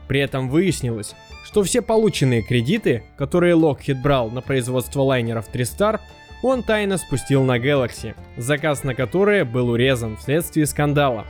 При 0.09 0.19
этом 0.19 0.51
выяснилось, 0.51 1.15
что 1.45 1.63
все 1.63 1.83
полученные 1.83 2.43
кредиты, 2.43 3.05
которые 3.17 3.55
Lockheed 3.55 4.03
брал 4.03 4.29
на 4.31 4.41
производство 4.41 5.03
лайнеров 5.03 5.49
Tristar, 5.49 6.01
он 6.43 6.65
тайно 6.65 6.99
спустил 6.99 7.45
на 7.45 7.59
Galaxy, 7.61 8.17
заказ 8.37 8.83
на 8.83 8.97
которые 8.97 9.45
был 9.45 9.69
урезан 9.69 10.17
вследствие 10.17 10.67
скандала. 10.67 11.27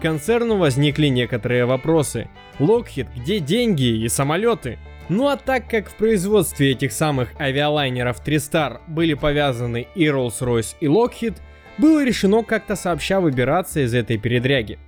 Концерну 0.00 0.58
возникли 0.58 1.08
некоторые 1.08 1.64
вопросы. 1.64 2.28
Lockheed, 2.60 3.08
где 3.16 3.40
деньги 3.40 4.04
и 4.04 4.08
самолеты? 4.08 4.78
Ну 5.08 5.28
а 5.28 5.36
так 5.36 5.68
как 5.68 5.88
в 5.88 5.94
производстве 5.94 6.72
этих 6.72 6.92
самых 6.92 7.28
авиалайнеров 7.40 8.24
Tristar 8.24 8.80
были 8.86 9.14
повязаны 9.14 9.86
и 9.94 10.06
Rolls-Royce 10.06 10.76
и 10.80 10.86
Lockheed, 10.86 11.36
было 11.78 12.04
решено 12.04 12.42
как-то 12.42 12.76
сообща 12.76 13.20
выбираться 13.20 13.80
из 13.80 13.94
этой 13.94 14.18
передряги. 14.18 14.78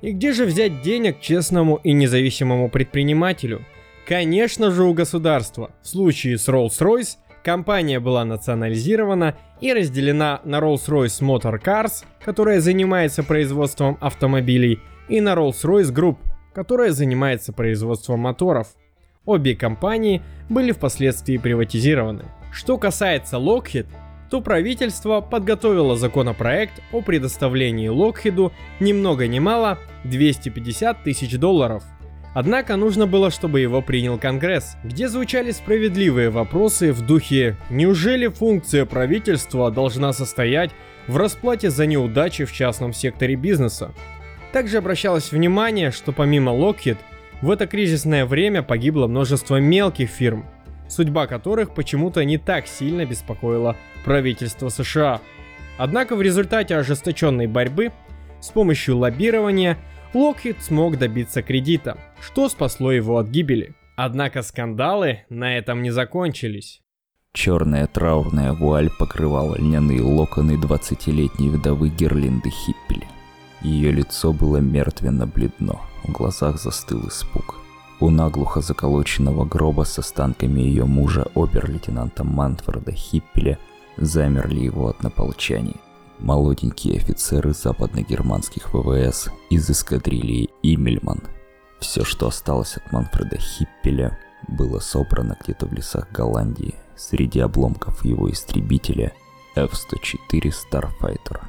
И 0.00 0.12
где 0.12 0.32
же 0.32 0.44
взять 0.44 0.82
денег 0.82 1.20
честному 1.20 1.76
и 1.76 1.92
независимому 1.92 2.68
предпринимателю, 2.68 3.64
Конечно 4.06 4.72
же 4.72 4.82
у 4.82 4.92
государства. 4.94 5.70
В 5.80 5.88
случае 5.88 6.36
с 6.36 6.48
Rolls-Royce 6.48 7.18
компания 7.44 8.00
была 8.00 8.24
национализирована 8.24 9.36
и 9.60 9.72
разделена 9.72 10.40
на 10.44 10.58
Rolls-Royce 10.58 11.22
Motor 11.22 11.62
Cars, 11.62 12.04
которая 12.24 12.60
занимается 12.60 13.22
производством 13.22 13.96
автомобилей, 14.00 14.80
и 15.08 15.20
на 15.20 15.34
Rolls-Royce 15.34 15.92
Group, 15.94 16.16
которая 16.52 16.90
занимается 16.90 17.52
производством 17.52 18.20
моторов. 18.20 18.68
Обе 19.24 19.54
компании 19.54 20.22
были 20.48 20.72
впоследствии 20.72 21.36
приватизированы. 21.36 22.24
Что 22.52 22.78
касается 22.78 23.36
Lockheed, 23.36 23.86
то 24.30 24.40
правительство 24.40 25.20
подготовило 25.20 25.96
законопроект 25.96 26.82
о 26.92 27.02
предоставлении 27.02 27.88
Локхиду 27.88 28.52
ни 28.80 28.92
много 28.92 29.26
ни 29.26 29.38
мало 29.38 29.78
250 30.04 31.04
тысяч 31.04 31.36
долларов– 31.36 31.84
Однако 32.34 32.76
нужно 32.76 33.06
было, 33.06 33.30
чтобы 33.30 33.60
его 33.60 33.82
принял 33.82 34.18
Конгресс, 34.18 34.76
где 34.84 35.08
звучали 35.08 35.50
справедливые 35.50 36.30
вопросы 36.30 36.92
в 36.92 37.02
духе 37.06 37.56
«Неужели 37.68 38.28
функция 38.28 38.86
правительства 38.86 39.70
должна 39.70 40.12
состоять 40.12 40.70
в 41.06 41.16
расплате 41.18 41.68
за 41.68 41.84
неудачи 41.86 42.44
в 42.44 42.52
частном 42.52 42.94
секторе 42.94 43.34
бизнеса?» 43.34 43.92
Также 44.52 44.78
обращалось 44.78 45.30
внимание, 45.30 45.90
что 45.90 46.12
помимо 46.12 46.52
Lockheed, 46.52 46.96
в 47.42 47.50
это 47.50 47.66
кризисное 47.66 48.24
время 48.24 48.62
погибло 48.62 49.06
множество 49.06 49.56
мелких 49.56 50.08
фирм, 50.08 50.46
судьба 50.88 51.26
которых 51.26 51.74
почему-то 51.74 52.24
не 52.24 52.38
так 52.38 52.66
сильно 52.66 53.04
беспокоила 53.04 53.76
правительство 54.04 54.70
США. 54.70 55.20
Однако 55.76 56.16
в 56.16 56.22
результате 56.22 56.76
ожесточенной 56.76 57.46
борьбы 57.46 57.92
с 58.40 58.48
помощью 58.48 58.96
лоббирования– 58.96 59.76
Локхит 60.14 60.62
смог 60.62 60.98
добиться 60.98 61.40
кредита, 61.42 61.96
что 62.20 62.48
спасло 62.50 62.92
его 62.92 63.16
от 63.16 63.28
гибели. 63.28 63.74
Однако 63.96 64.42
скандалы 64.42 65.20
на 65.30 65.56
этом 65.56 65.82
не 65.82 65.90
закончились. 65.90 66.82
Черная 67.32 67.86
траурная 67.86 68.52
вуаль 68.52 68.90
покрывала 68.98 69.56
льняные 69.56 70.02
локоны 70.02 70.52
20-летней 70.52 71.48
вдовы 71.48 71.88
Герлинды 71.88 72.50
Хиппель. 72.50 73.06
Ее 73.62 73.90
лицо 73.90 74.34
было 74.34 74.58
мертвенно-бледно, 74.58 75.80
в 76.04 76.12
глазах 76.12 76.60
застыл 76.60 77.08
испуг. 77.08 77.56
У 78.00 78.10
наглухо 78.10 78.60
заколоченного 78.60 79.44
гроба 79.44 79.84
с 79.84 79.98
останками 79.98 80.60
ее 80.60 80.84
мужа 80.84 81.26
обер-лейтенанта 81.34 82.24
Манфреда 82.24 82.92
Хиппеля 82.92 83.58
замерли 83.96 84.60
его 84.60 84.88
однополчане– 84.88 85.74
молоденькие 86.22 86.96
офицеры 86.96 87.52
западно-германских 87.52 88.72
ВВС 88.72 89.28
из 89.50 89.70
эскадрильи 89.70 90.48
Имельман. 90.62 91.20
Все, 91.80 92.04
что 92.04 92.28
осталось 92.28 92.76
от 92.76 92.92
Манфреда 92.92 93.38
Хиппеля, 93.38 94.18
было 94.48 94.78
собрано 94.78 95.36
где-то 95.42 95.66
в 95.66 95.72
лесах 95.72 96.10
Голландии 96.12 96.74
среди 96.96 97.40
обломков 97.40 98.04
его 98.04 98.30
истребителя 98.30 99.12
F-104 99.56 100.52
Starfighter. 100.52 101.40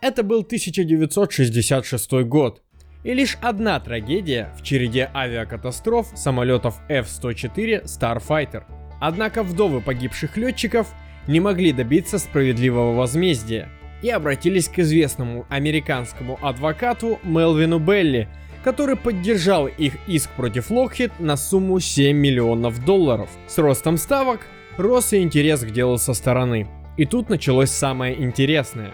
Это 0.00 0.22
был 0.22 0.40
1966 0.40 2.12
год, 2.24 2.62
и 3.06 3.14
лишь 3.14 3.38
одна 3.40 3.78
трагедия 3.78 4.52
в 4.58 4.64
череде 4.64 5.08
авиакатастроф 5.14 6.08
самолетов 6.16 6.80
F-104 6.88 7.84
Starfighter. 7.84 8.64
Однако 9.00 9.44
вдовы 9.44 9.80
погибших 9.80 10.36
летчиков 10.36 10.88
не 11.28 11.38
могли 11.38 11.72
добиться 11.72 12.18
справедливого 12.18 12.96
возмездия 12.96 13.68
и 14.02 14.10
обратились 14.10 14.68
к 14.68 14.80
известному 14.80 15.46
американскому 15.48 16.36
адвокату 16.42 17.20
Мелвину 17.22 17.78
Белли, 17.78 18.28
который 18.64 18.96
поддержал 18.96 19.68
их 19.68 19.94
иск 20.08 20.28
против 20.30 20.72
Lockheed 20.72 21.12
на 21.20 21.36
сумму 21.36 21.78
7 21.78 22.16
миллионов 22.16 22.84
долларов. 22.84 23.30
С 23.46 23.56
ростом 23.58 23.98
ставок 23.98 24.40
рос 24.78 25.12
и 25.12 25.22
интерес 25.22 25.60
к 25.60 25.70
делу 25.70 25.98
со 25.98 26.12
стороны. 26.12 26.66
И 26.96 27.04
тут 27.04 27.28
началось 27.28 27.70
самое 27.70 28.20
интересное. 28.20 28.90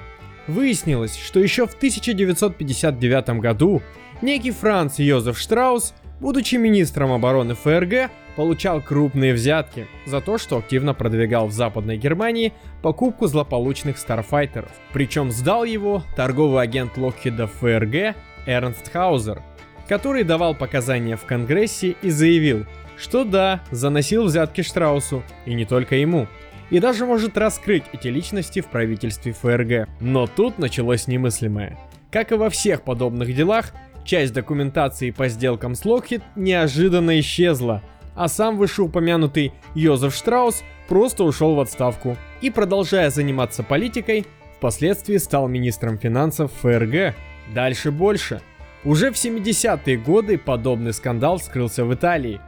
Выяснилось, 0.47 1.17
что 1.17 1.41
еще 1.41 1.67
в 1.67 1.75
1959 1.75 3.41
году 3.41 3.83
некий 4.21 4.51
Франц 4.51 4.99
Йозеф 4.99 5.39
Штраус, 5.39 5.95
будучи 6.21 6.57
министром 6.57 7.13
обороны 7.13 7.55
ФРГ, 7.55 8.11
получал 8.35 8.81
крупные 8.81 9.35
взятки 9.35 9.87
за 10.07 10.21
то, 10.21 10.39
что 10.39 10.59
активно 10.59 10.95
продвигал 10.95 11.47
в 11.47 11.53
Западной 11.53 11.97
Германии 11.97 12.53
покупку 12.83 13.27
злополучных 13.27 13.99
старфайтеров. 13.99 14.71
Причем 14.93 15.31
сдал 15.31 15.65
его 15.65 16.03
торговый 16.17 16.63
агент 16.63 16.97
Локхеда 16.97 17.47
ФРГ 17.47 18.17
Эрнст 18.47 18.91
Хаузер, 18.91 19.43
который 19.89 20.25
давал 20.25 20.55
показания 20.55 21.17
в 21.17 21.25
Конгрессе 21.25 21.97
и 22.03 22.11
заявил, 22.11 22.67
что 22.97 23.25
да, 23.25 23.63
заносил 23.71 24.25
взятки 24.25 24.63
Штраусу, 24.63 25.23
и 25.45 25.55
не 25.55 25.65
только 25.65 25.97
ему, 25.97 26.27
и 26.73 26.81
даже 26.81 27.05
может 27.05 27.37
раскрыть 27.37 27.85
эти 27.93 28.09
личности 28.09 28.63
в 28.63 28.67
правительстве 28.67 29.33
ФРГ. 29.33 29.89
Но 30.01 30.27
тут 30.27 30.59
началось 30.59 31.07
немыслимое. 31.07 31.79
Как 32.11 32.33
и 32.33 32.35
во 32.35 32.49
всех 32.49 32.81
подобных 32.81 33.35
делах, 33.37 33.75
часть 34.07 34.33
документации 34.33 35.11
по 35.11 35.29
сделкам 35.29 35.75
с 35.75 35.85
Локхит 35.85 36.23
неожиданно 36.35 37.21
исчезла, 37.21 37.83
а 38.17 38.27
сам 38.27 38.57
вышеупомянутый 38.57 39.53
Йозеф 39.75 40.15
Штраус 40.15 40.65
просто 40.89 41.25
ушел 41.25 41.55
в 41.57 41.61
отставку 41.61 42.17
и, 42.41 42.49
продолжая 42.49 43.11
заниматься 43.11 43.63
политикой, 43.63 44.27
впоследствии 44.57 45.19
стал 45.19 45.49
министром 45.49 45.99
финансов 45.99 46.51
ФРГ. 46.63 47.15
Дальше 47.55 47.91
больше. 47.91 48.41
Уже 48.83 49.13
в 49.13 49.17
70-е 49.17 49.99
годы 49.99 50.39
подобный 50.39 50.95
скандал 50.95 51.37
вскрылся 51.37 51.85
в 51.85 51.93
Италии. 51.93 52.41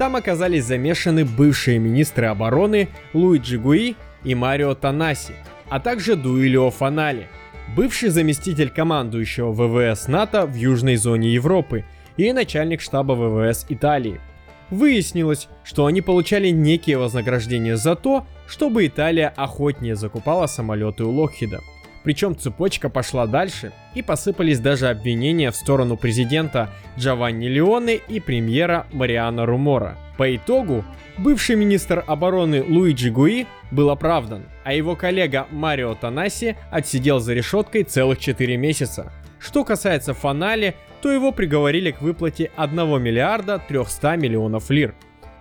Там 0.00 0.16
оказались 0.16 0.64
замешаны 0.64 1.26
бывшие 1.26 1.78
министры 1.78 2.28
обороны 2.28 2.88
Луиджи 3.12 3.58
Гуи 3.58 3.96
и 4.24 4.34
Марио 4.34 4.74
Танаси, 4.74 5.34
а 5.68 5.78
также 5.78 6.16
Дуилио 6.16 6.70
Фанали, 6.70 7.28
бывший 7.76 8.08
заместитель 8.08 8.70
командующего 8.70 9.52
ВВС 9.52 10.08
НАТО 10.08 10.46
в 10.46 10.54
южной 10.54 10.96
зоне 10.96 11.34
Европы 11.34 11.84
и 12.16 12.32
начальник 12.32 12.80
штаба 12.80 13.12
ВВС 13.12 13.66
Италии. 13.68 14.22
Выяснилось, 14.70 15.48
что 15.64 15.84
они 15.84 16.00
получали 16.00 16.48
некие 16.48 16.96
вознаграждения 16.96 17.76
за 17.76 17.94
то, 17.94 18.24
чтобы 18.48 18.86
Италия 18.86 19.28
охотнее 19.36 19.96
закупала 19.96 20.46
самолеты 20.46 21.04
у 21.04 21.10
Локхида. 21.10 21.60
Причем 22.02 22.36
цепочка 22.36 22.88
пошла 22.88 23.26
дальше, 23.26 23.72
и 23.94 24.02
посыпались 24.02 24.58
даже 24.58 24.88
обвинения 24.88 25.50
в 25.50 25.56
сторону 25.56 25.96
президента 25.96 26.70
Джованни 26.98 27.46
Леоне 27.46 27.96
и 27.96 28.20
премьера 28.20 28.86
Мариана 28.92 29.44
Румора. 29.44 29.98
По 30.16 30.34
итогу, 30.34 30.84
бывший 31.18 31.56
министр 31.56 32.04
обороны 32.06 32.62
Луиджи 32.62 33.10
Гуи 33.10 33.46
был 33.70 33.90
оправдан, 33.90 34.44
а 34.64 34.72
его 34.72 34.96
коллега 34.96 35.46
Марио 35.50 35.94
Танаси 35.94 36.56
отсидел 36.70 37.20
за 37.20 37.34
решеткой 37.34 37.82
целых 37.82 38.18
4 38.18 38.56
месяца. 38.56 39.12
Что 39.38 39.64
касается 39.64 40.14
Фанали, 40.14 40.74
то 41.02 41.10
его 41.10 41.32
приговорили 41.32 41.90
к 41.90 42.02
выплате 42.02 42.50
1 42.56 43.02
миллиарда 43.02 43.60
300 43.66 44.16
миллионов 44.16 44.70
лир. 44.70 44.94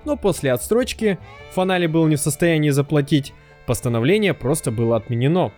Но 0.06 0.16
после 0.16 0.54
отстрочки 0.54 1.20
Фанали 1.52 1.88
был 1.88 2.08
не 2.08 2.16
в 2.16 2.22
состоянии 2.22 2.70
заплатить, 2.70 3.34
постановление 3.66 4.34
просто 4.34 4.72
было 4.72 4.96
отменено. 4.96 5.52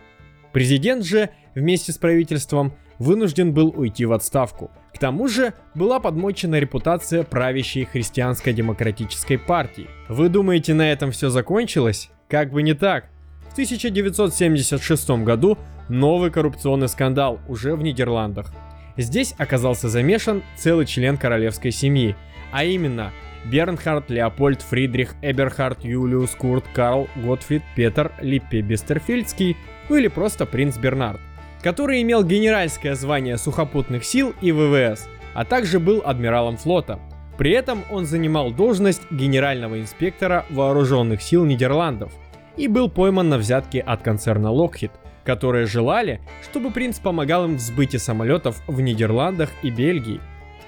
Президент 0.53 1.05
же 1.05 1.29
вместе 1.55 1.91
с 1.91 1.97
правительством 1.97 2.73
вынужден 2.99 3.53
был 3.53 3.73
уйти 3.75 4.05
в 4.05 4.13
отставку. 4.13 4.69
К 4.93 4.99
тому 4.99 5.27
же 5.27 5.53
была 5.73 5.99
подмочена 5.99 6.59
репутация 6.59 7.23
правящей 7.23 7.85
христианско-демократической 7.85 9.37
партии. 9.37 9.87
Вы 10.09 10.29
думаете, 10.29 10.73
на 10.73 10.91
этом 10.91 11.11
все 11.11 11.29
закончилось? 11.29 12.09
Как 12.29 12.51
бы 12.51 12.61
не 12.61 12.73
так. 12.73 13.05
В 13.49 13.53
1976 13.53 15.09
году 15.23 15.57
новый 15.89 16.31
коррупционный 16.31 16.87
скандал 16.87 17.39
уже 17.47 17.75
в 17.75 17.81
Нидерландах. 17.81 18.53
Здесь 18.97 19.33
оказался 19.37 19.89
замешан 19.89 20.43
целый 20.55 20.85
член 20.85 21.17
королевской 21.17 21.71
семьи, 21.71 22.15
а 22.51 22.63
именно 22.63 23.11
Бернхард 23.45 24.09
Леопольд 24.09 24.61
Фридрих 24.61 25.15
Эберхард 25.21 25.83
Юлиус 25.83 26.31
Курт 26.31 26.65
Карл 26.73 27.07
Готфрид 27.15 27.63
Петер 27.75 28.11
Липпе 28.21 28.61
Бестерфельдский, 28.61 29.57
ну 29.89 29.95
или 29.95 30.07
просто 30.07 30.45
принц 30.45 30.77
Бернард, 30.77 31.19
который 31.61 32.01
имел 32.01 32.23
генеральское 32.23 32.95
звание 32.95 33.37
сухопутных 33.37 34.03
сил 34.03 34.33
и 34.41 34.51
ВВС, 34.51 35.07
а 35.33 35.45
также 35.45 35.79
был 35.79 36.01
адмиралом 36.05 36.57
флота. 36.57 36.99
При 37.37 37.51
этом 37.51 37.83
он 37.89 38.05
занимал 38.05 38.51
должность 38.51 39.01
генерального 39.09 39.81
инспектора 39.81 40.45
вооруженных 40.49 41.21
сил 41.21 41.43
Нидерландов 41.45 42.13
и 42.57 42.67
был 42.67 42.89
пойман 42.89 43.29
на 43.29 43.37
взятке 43.37 43.79
от 43.79 44.03
концерна 44.03 44.47
Lockheed, 44.47 44.91
которые 45.23 45.65
желали, 45.65 46.21
чтобы 46.43 46.71
принц 46.71 46.99
помогал 46.99 47.45
им 47.45 47.55
в 47.55 47.59
сбытии 47.59 47.97
самолетов 47.97 48.61
в 48.67 48.81
Нидерландах 48.81 49.49
и 49.63 49.69
Бельгии. 49.69 50.19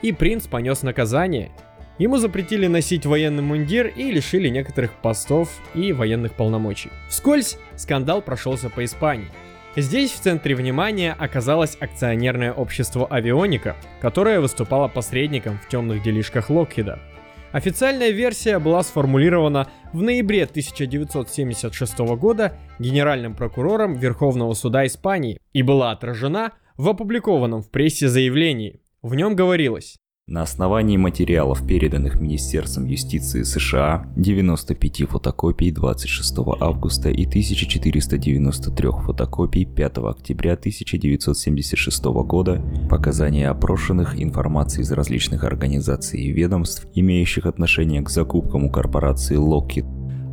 И 0.02 0.12
принц 0.12 0.48
понес 0.48 0.84
наказание. 0.84 1.52
Ему 1.98 2.18
запретили 2.18 2.68
носить 2.68 3.06
военный 3.06 3.44
мундир 3.44 3.88
и 3.88 4.12
лишили 4.12 4.50
некоторых 4.50 4.94
постов 4.94 5.50
и 5.76 5.94
военных 5.94 6.34
полномочий. 6.34 6.90
Вскользь 7.10 7.58
скандал 7.76 8.22
прошелся 8.22 8.70
по 8.70 8.84
Испании. 8.84 9.28
Здесь 9.76 10.12
в 10.12 10.20
центре 10.20 10.56
внимания 10.56 11.16
оказалось 11.18 11.78
акционерное 11.80 12.54
общество 12.54 13.08
Авионика, 13.08 13.76
которое 14.02 14.40
выступало 14.40 14.88
посредником 14.88 15.60
в 15.60 15.68
темных 15.68 16.04
делишках 16.04 16.50
Локхида– 16.50 17.00
Официальная 17.54 18.10
версия 18.10 18.58
была 18.58 18.82
сформулирована 18.82 19.70
в 19.94 20.02
ноябре 20.02 20.46
1976 20.46 22.00
года 22.18 22.58
генеральным 22.80 23.36
прокурором 23.36 23.94
Верховного 23.94 24.56
суда 24.56 24.88
Испании 24.88 25.40
и 25.54 25.62
была 25.62 25.92
отражена 25.92 26.54
в 26.78 26.90
опубликованном 26.90 27.62
в 27.62 27.70
прессе 27.70 28.08
заявлении. 28.08 28.82
В 29.04 29.14
нем 29.14 29.36
говорилось 29.36 29.98
на 30.34 30.42
основании 30.42 30.98
материалов, 30.98 31.68
переданных 31.68 32.20
Министерством 32.20 32.86
юстиции 32.86 33.44
США, 33.44 34.08
95 34.16 35.10
фотокопий 35.10 35.70
26 35.70 36.38
августа 36.60 37.10
и 37.10 37.28
1493 37.28 38.90
фотокопий 39.06 39.66
5 39.66 39.98
октября 39.98 40.54
1976 40.54 42.04
года, 42.06 42.64
показания 42.90 43.50
опрошенных, 43.50 44.20
информации 44.20 44.82
из 44.82 44.92
различных 44.92 45.44
организаций 45.44 46.22
и 46.22 46.32
ведомств, 46.32 46.88
имеющих 46.96 47.46
отношение 47.46 48.02
к 48.02 48.10
закупкам 48.10 48.64
у 48.64 48.72
корпорации 48.72 49.38
Lockheed, 49.38 49.86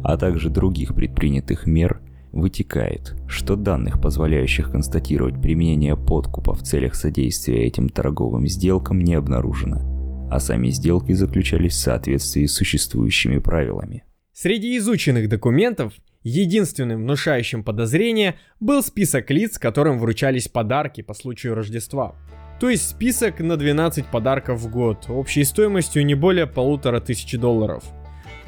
а 0.03 0.17
также 0.17 0.51
других 0.51 0.95
предпринятых 0.95 1.67
мер, 1.67 2.01
вытекает, 2.33 3.15
что 3.29 3.57
данных, 3.57 4.01
позволяющих 4.01 4.71
констатировать 4.71 5.41
применение 5.41 5.97
подкупа 5.97 6.55
в 6.55 6.63
целях 6.63 6.95
содействия 6.95 7.65
этим 7.65 7.89
торговым 7.89 8.47
сделкам, 8.47 9.01
не 9.01 9.15
обнаружено, 9.15 10.29
а 10.31 10.41
сами 10.41 10.69
сделки 10.69 11.13
заключались 11.13 11.73
в 11.73 11.81
соответствии 11.81 12.47
с 12.47 12.55
существующими 12.55 13.39
правилами. 13.39 14.05
Среди 14.33 14.77
изученных 14.79 15.29
документов 15.29 15.95
единственным 16.23 17.03
внушающим 17.03 17.65
подозрение 17.65 18.37
был 18.59 18.83
список 18.83 19.31
лиц, 19.31 19.59
которым 19.59 19.99
вручались 19.99 20.49
подарки 20.49 21.03
по 21.03 21.15
случаю 21.15 21.55
Рождества. 21.55 22.15
То 22.61 22.69
есть 22.69 22.91
список 22.91 23.41
на 23.41 23.57
12 23.57 24.07
подарков 24.07 24.61
в 24.61 24.71
год, 24.71 25.07
общей 25.09 25.45
стоимостью 25.45 26.05
не 26.05 26.15
более 26.15 26.47
полутора 26.47 27.01
тысячи 27.01 27.39
долларов. 27.39 27.85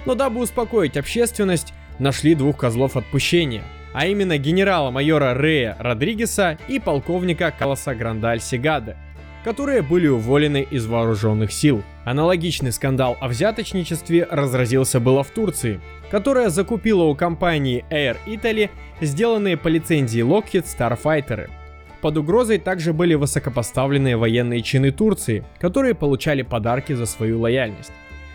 Но 0.05 0.15
дабы 0.15 0.41
успокоить 0.43 0.97
общественность, 0.97 1.73
нашли 1.99 2.35
двух 2.35 2.57
козлов 2.57 2.97
отпущения, 2.97 3.63
а 3.93 4.07
именно 4.07 4.39
генерала-майора 4.39 5.35
Рея 5.39 5.77
Родригеса 5.79 6.59
и 6.69 6.79
полковника 6.79 7.53
Каласа 7.57 7.95
Грандаль 7.95 8.41
Сигаде, 8.41 8.97
которые 9.45 9.83
были 9.83 10.09
уволены 10.09 10.67
из 10.71 10.87
вооруженных 10.87 11.53
сил. 11.53 11.83
Аналогичный 12.05 12.73
скандал 12.73 13.17
о 13.21 13.29
взяточничестве 13.29 14.27
разразился 14.31 15.01
было 15.01 15.23
в 15.23 15.31
Турции, 15.31 15.81
которая 16.11 16.49
закупила 16.49 17.05
у 17.05 17.15
компании 17.15 17.85
Air 17.91 18.17
Italy 18.27 18.71
сделанные 19.01 19.57
по 19.57 19.69
лицензии 19.69 20.23
Lockheed 20.23 20.65
Starfighter. 20.65 21.51
Под 22.01 22.17
угрозой 22.17 22.59
также 22.59 22.93
были 22.93 23.15
высокопоставленные 23.15 24.17
военные 24.17 24.63
чины 24.63 24.91
Турции, 24.91 25.45
которые 25.61 25.95
получали 25.95 26.43
подарки 26.43 26.93
за 26.93 27.07
свою 27.07 27.41
лояльность. 27.41 27.93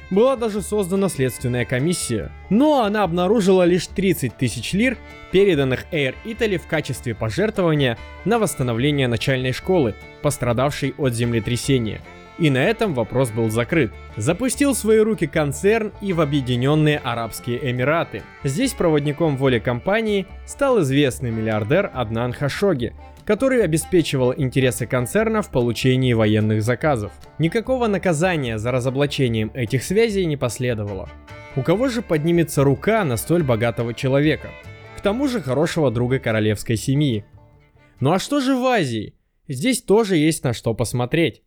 Была 0.09 0.37
даже 0.37 0.61
создана 0.61 1.09
следственная 1.09 1.65
комиссия, 1.65 2.31
но 2.49 2.83
она 2.83 3.03
обнаружила 3.03 3.63
лишь 3.63 3.87
30 3.87 4.37
тысяч 4.37 4.71
лир, 4.71 4.97
переданных 5.31 5.85
Air 5.91 6.15
Italy 6.23 6.57
в 6.57 6.65
качестве 6.65 7.13
пожертвования 7.13 7.97
на 8.23 8.39
восстановление 8.39 9.09
начальной 9.09 9.51
школы, 9.51 9.95
пострадавшей 10.21 10.93
от 10.97 11.13
землетрясения. 11.13 12.01
И 12.39 12.49
на 12.49 12.63
этом 12.63 12.93
вопрос 12.93 13.31
был 13.31 13.49
закрыт. 13.49 13.91
Запустил 14.15 14.75
свои 14.75 14.99
руки 14.99 15.27
концерн 15.27 15.91
и 16.01 16.13
в 16.13 16.21
Объединенные 16.21 16.99
Арабские 16.99 17.71
Эмираты. 17.71 18.21
Здесь 18.43 18.73
проводником 18.73 19.37
воли 19.37 19.59
компании 19.59 20.27
стал 20.45 20.81
известный 20.81 21.31
миллиардер 21.31 21.89
Аднан 21.93 22.33
Хашоги, 22.33 22.93
который 23.27 23.61
обеспечивал 23.61 24.33
интересы 24.33 24.87
концерна 24.87 25.41
в 25.41 25.51
получении 25.51 26.13
военных 26.13 26.63
заказов. 26.63 27.11
Никакого 27.39 27.87
наказания 27.87 28.57
за 28.57 28.71
разоблачением 28.71 29.51
этих 29.53 29.83
связей 29.83 30.25
не 30.25 30.37
последовало. 30.37 31.09
У 31.57 31.61
кого 31.61 31.89
же 31.89 32.01
поднимется 32.01 32.63
рука 32.63 33.03
на 33.03 33.17
столь 33.17 33.43
богатого 33.43 33.93
человека? 33.93 34.49
К 34.97 35.01
тому 35.01 35.27
же 35.27 35.41
хорошего 35.41 35.91
друга 35.91 36.19
королевской 36.19 36.77
семьи. 36.77 37.25
Ну 37.99 38.13
а 38.13 38.19
что 38.19 38.39
же 38.39 38.55
в 38.55 38.65
Азии? 38.65 39.13
Здесь 39.49 39.81
тоже 39.81 40.15
есть 40.15 40.45
на 40.45 40.53
что 40.53 40.73
посмотреть. 40.73 41.43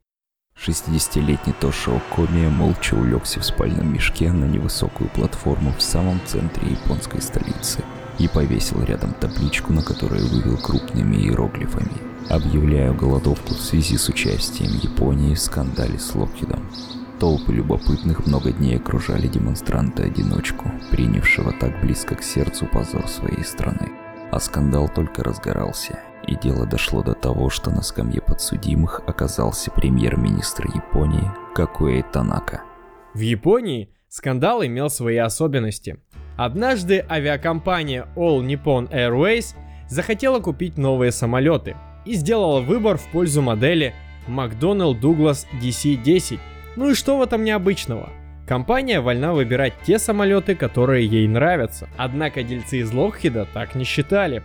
60-летний 0.59 1.55
Тошио 1.61 1.99
Комия 2.15 2.51
молча 2.51 2.93
улегся 2.93 3.41
в 3.41 3.45
спальном 3.45 3.95
мешке 3.95 4.31
на 4.31 4.45
невысокую 4.45 5.09
платформу 5.11 5.73
в 5.73 5.81
самом 5.81 6.21
центре 6.27 6.73
японской 6.73 7.23
столицы 7.23 7.83
и 8.21 8.29
повесил 8.29 8.83
рядом 8.85 9.15
табличку, 9.15 9.73
на 9.73 9.83
которой 9.83 10.23
вывел 10.23 10.59
крупными 10.59 11.17
иероглифами. 11.17 11.91
Объявляю 12.29 12.95
голодовку 12.95 13.55
в 13.55 13.61
связи 13.61 13.97
с 13.97 14.09
участием 14.09 14.73
Японии 14.83 15.35
в 15.35 15.41
скандале 15.41 15.99
с 15.99 16.15
Локхидом. 16.15 16.71
Толпы 17.19 17.53
любопытных 17.53 18.27
много 18.27 18.53
дней 18.53 18.77
окружали 18.77 19.27
демонстранта-одиночку, 19.27 20.71
принявшего 20.91 21.53
так 21.53 21.81
близко 21.81 22.15
к 22.15 22.23
сердцу 22.23 22.67
позор 22.67 23.09
своей 23.09 23.43
страны. 23.43 23.91
А 24.31 24.39
скандал 24.39 24.89
только 24.95 25.25
разгорался, 25.25 25.99
и 26.27 26.37
дело 26.37 26.67
дошло 26.67 27.03
до 27.03 27.15
того, 27.15 27.51
что 27.51 27.71
на 27.71 27.83
скамье 27.83 28.21
подсудимых 28.21 29.01
оказался 29.07 29.71
премьер-министр 29.71 30.67
Японии 30.75 31.31
Какуэй 31.55 32.05
Танака. 32.13 32.63
В 33.15 33.21
Японии 33.21 33.91
скандал 34.09 34.63
имел 34.65 34.89
свои 34.91 35.17
особенности. 35.17 35.99
Однажды 36.43 37.05
авиакомпания 37.07 38.07
All 38.17 38.41
Nippon 38.41 38.91
Airways 38.91 39.55
захотела 39.89 40.41
купить 40.41 40.79
новые 40.79 41.13
самолеты 41.13 41.77
и 42.07 42.15
сделала 42.15 42.63
выбор 42.63 42.97
в 42.97 43.07
пользу 43.09 43.43
модели 43.43 43.95
McDonnell 44.27 44.99
Douglas 44.99 45.45
DC-10. 45.61 46.39
Ну 46.77 46.93
и 46.93 46.95
что 46.95 47.19
в 47.19 47.23
этом 47.23 47.45
необычного? 47.45 48.09
Компания 48.49 49.03
вольна 49.03 49.35
выбирать 49.35 49.75
те 49.85 49.99
самолеты, 49.99 50.55
которые 50.55 51.07
ей 51.07 51.29
нравятся. 51.29 51.91
Однако 51.99 52.43
дельцы 52.43 52.79
из 52.79 52.91
Локхида 52.91 53.47
так 53.53 53.75
не 53.75 53.85
считали. 53.85 54.43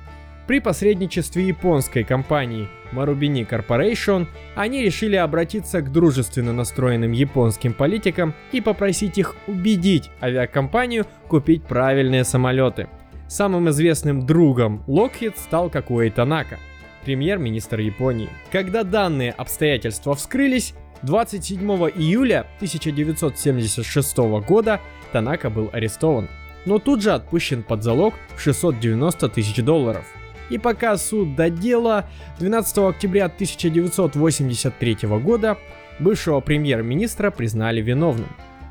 При 0.47 0.59
посредничестве 0.59 1.47
японской 1.47 2.03
компании 2.03 2.67
Marubeni 2.95 3.47
Corporation 3.47 4.27
они 4.55 4.81
решили 4.81 5.15
обратиться 5.15 5.81
к 5.81 5.91
дружественно 5.91 6.53
настроенным 6.53 7.11
японским 7.11 7.73
политикам 7.73 8.33
и 8.51 8.61
попросить 8.61 9.17
их 9.17 9.35
убедить 9.47 10.09
авиакомпанию 10.21 11.05
купить 11.27 11.63
правильные 11.63 12.23
самолеты. 12.23 12.87
Самым 13.27 13.69
известным 13.69 14.25
другом 14.25 14.83
Lockheed 14.87 15.33
стал 15.37 15.69
Какуэй 15.69 16.11
Танака, 16.11 16.59
премьер-министр 17.03 17.79
Японии. 17.79 18.29
Когда 18.51 18.83
данные 18.83 19.31
обстоятельства 19.31 20.15
вскрылись, 20.15 20.73
27 21.01 21.59
июля 21.95 22.47
1976 22.57 24.17
года 24.47 24.79
Танака 25.11 25.49
был 25.49 25.69
арестован, 25.73 26.29
но 26.65 26.79
тут 26.79 27.01
же 27.01 27.11
отпущен 27.11 27.63
под 27.63 27.83
залог 27.83 28.13
в 28.35 28.41
690 28.41 29.29
тысяч 29.29 29.63
долларов– 29.63 30.05
и 30.49 30.57
пока 30.57 30.97
суд 30.97 31.35
до 31.35 31.49
дела, 31.49 32.07
12 32.39 32.77
октября 32.79 33.25
1983 33.25 34.97
года 35.19 35.57
бывшего 35.99 36.39
премьер-министра 36.39 37.31
признали 37.31 37.81
виновным 37.81 38.29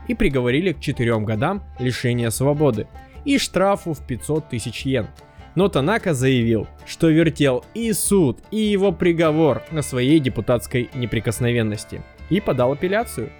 и 0.09 0.15
приговорили 0.15 0.73
к 0.73 0.81
4 0.81 1.19
годам 1.21 1.63
лишения 1.79 2.31
свободы 2.31 2.87
и 3.25 3.39
штрафу 3.39 3.95
в 3.95 4.07
500 4.07 4.49
тысяч 4.49 4.85
йен. 4.85 5.09
Но 5.55 5.69
Танака 5.69 6.15
заявил, 6.15 6.67
что 6.85 7.09
вертел 7.09 7.65
и 7.75 7.93
суд, 7.93 8.41
и 8.51 8.59
его 8.59 8.91
приговор 8.91 9.63
на 9.71 9.83
своей 9.83 10.19
депутатской 10.19 10.91
неприкосновенности 10.95 12.03
и 12.29 12.41
подал 12.41 12.73
апелляцию. 12.73 13.31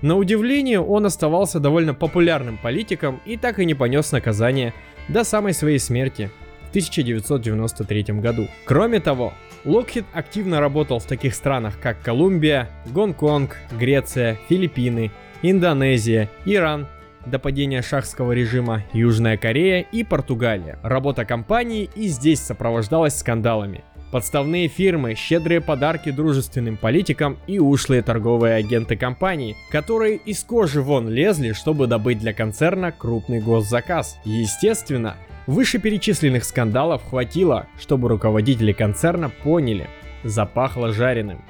На 0.00 0.16
удивление, 0.16 0.80
он 0.80 1.06
оставался 1.06 1.58
довольно 1.58 1.92
популярным 1.92 2.58
политиком 2.58 3.20
и 3.24 3.36
так 3.36 3.58
и 3.58 3.64
не 3.64 3.74
понес 3.74 4.12
наказание 4.12 4.74
до 5.08 5.24
самой 5.24 5.54
своей 5.54 5.78
смерти 5.78 6.30
1993 6.70 8.04
году. 8.20 8.48
Кроме 8.64 9.00
того, 9.00 9.32
Lockheed 9.64 10.04
активно 10.12 10.60
работал 10.60 10.98
в 10.98 11.06
таких 11.06 11.34
странах, 11.34 11.78
как 11.80 12.00
Колумбия, 12.02 12.68
Гонконг, 12.86 13.56
Греция, 13.78 14.38
Филиппины, 14.48 15.10
Индонезия, 15.42 16.30
Иран, 16.44 16.86
до 17.26 17.38
падения 17.38 17.82
шахского 17.82 18.32
режима 18.32 18.84
Южная 18.92 19.36
Корея 19.36 19.84
и 19.92 20.04
Португалия. 20.04 20.78
Работа 20.82 21.24
компании 21.24 21.90
и 21.94 22.06
здесь 22.06 22.40
сопровождалась 22.40 23.18
скандалами. 23.18 23.84
Подставные 24.12 24.68
фирмы, 24.68 25.14
щедрые 25.16 25.60
подарки 25.60 26.12
дружественным 26.12 26.76
политикам 26.76 27.38
и 27.48 27.58
ушлые 27.58 28.02
торговые 28.02 28.54
агенты 28.54 28.96
компании, 28.96 29.56
которые 29.70 30.16
из 30.16 30.44
кожи 30.44 30.80
вон 30.80 31.08
лезли, 31.08 31.52
чтобы 31.52 31.88
добыть 31.88 32.20
для 32.20 32.32
концерна 32.32 32.92
крупный 32.92 33.40
госзаказ. 33.40 34.16
Естественно, 34.24 35.16
Вышеперечисленных 35.46 36.44
скандалов 36.44 37.04
хватило, 37.08 37.66
чтобы 37.78 38.08
руководители 38.08 38.72
концерна 38.72 39.30
поняли, 39.30 39.88
запахло 40.24 40.92
жареным. 40.92 41.44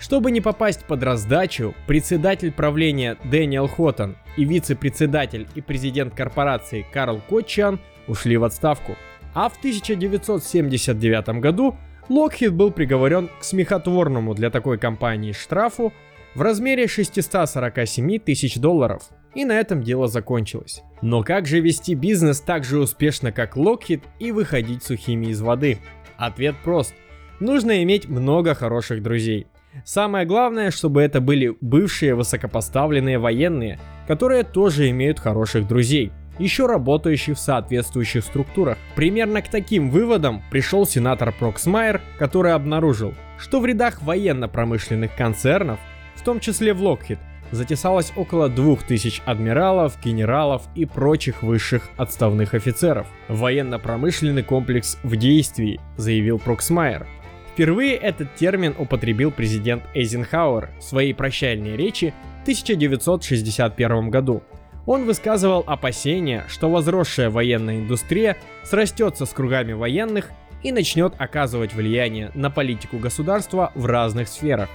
Чтобы 0.00 0.32
не 0.32 0.40
попасть 0.40 0.84
под 0.84 1.04
раздачу, 1.04 1.74
председатель 1.86 2.50
правления 2.50 3.16
Дэниел 3.24 3.68
Хоттон 3.68 4.16
и 4.36 4.44
вице-председатель 4.44 5.46
и 5.54 5.60
президент 5.60 6.14
корпорации 6.14 6.84
Карл 6.92 7.20
Котчан 7.28 7.78
ушли 8.08 8.36
в 8.36 8.44
отставку. 8.44 8.96
А 9.32 9.48
в 9.48 9.56
1979 9.58 11.40
году 11.40 11.76
Локхит 12.08 12.52
был 12.52 12.72
приговорен 12.72 13.30
к 13.40 13.44
смехотворному 13.44 14.34
для 14.34 14.50
такой 14.50 14.76
компании 14.76 15.32
штрафу 15.32 15.92
в 16.34 16.42
размере 16.42 16.88
647 16.88 18.18
тысяч 18.18 18.56
долларов– 18.56 19.04
и 19.36 19.44
на 19.44 19.52
этом 19.52 19.82
дело 19.82 20.08
закончилось. 20.08 20.82
Но 21.02 21.22
как 21.22 21.46
же 21.46 21.60
вести 21.60 21.94
бизнес 21.94 22.40
так 22.40 22.64
же 22.64 22.78
успешно, 22.78 23.32
как 23.32 23.56
Lockheed 23.56 24.02
и 24.18 24.32
выходить 24.32 24.82
сухими 24.82 25.26
из 25.26 25.42
воды? 25.42 25.78
Ответ 26.16 26.56
прост. 26.64 26.94
Нужно 27.38 27.82
иметь 27.82 28.08
много 28.08 28.54
хороших 28.54 29.02
друзей. 29.02 29.46
Самое 29.84 30.24
главное, 30.24 30.70
чтобы 30.70 31.02
это 31.02 31.20
были 31.20 31.54
бывшие 31.60 32.14
высокопоставленные 32.14 33.18
военные, 33.18 33.78
которые 34.08 34.42
тоже 34.42 34.88
имеют 34.88 35.20
хороших 35.20 35.68
друзей, 35.68 36.12
еще 36.38 36.64
работающих 36.64 37.36
в 37.36 37.40
соответствующих 37.40 38.24
структурах. 38.24 38.78
Примерно 38.94 39.42
к 39.42 39.48
таким 39.48 39.90
выводам 39.90 40.42
пришел 40.50 40.86
сенатор 40.86 41.34
Проксмайер, 41.38 42.00
который 42.18 42.54
обнаружил, 42.54 43.12
что 43.38 43.60
в 43.60 43.66
рядах 43.66 44.00
военно-промышленных 44.00 45.14
концернов, 45.14 45.78
в 46.14 46.22
том 46.22 46.40
числе 46.40 46.72
в 46.72 46.82
Lockheed, 46.82 47.18
затесалось 47.50 48.12
около 48.16 48.48
2000 48.48 49.22
адмиралов, 49.24 49.98
генералов 50.02 50.62
и 50.74 50.84
прочих 50.84 51.42
высших 51.42 51.88
отставных 51.96 52.54
офицеров. 52.54 53.06
Военно-промышленный 53.28 54.42
комплекс 54.42 54.98
в 55.02 55.16
действии, 55.16 55.80
заявил 55.96 56.38
Проксмайер. 56.38 57.06
Впервые 57.52 57.94
этот 57.94 58.34
термин 58.34 58.74
употребил 58.78 59.30
президент 59.30 59.82
Эйзенхауэр 59.94 60.70
в 60.78 60.82
своей 60.82 61.14
прощальной 61.14 61.76
речи 61.76 62.12
в 62.40 62.42
1961 62.42 64.10
году. 64.10 64.42
Он 64.84 65.04
высказывал 65.04 65.64
опасения, 65.66 66.44
что 66.48 66.70
возросшая 66.70 67.30
военная 67.30 67.78
индустрия 67.78 68.36
срастется 68.62 69.26
с 69.26 69.30
кругами 69.30 69.72
военных 69.72 70.30
и 70.62 70.70
начнет 70.70 71.14
оказывать 71.18 71.74
влияние 71.74 72.30
на 72.34 72.50
политику 72.50 72.98
государства 72.98 73.72
в 73.74 73.86
разных 73.86 74.28
сферах. 74.28 74.68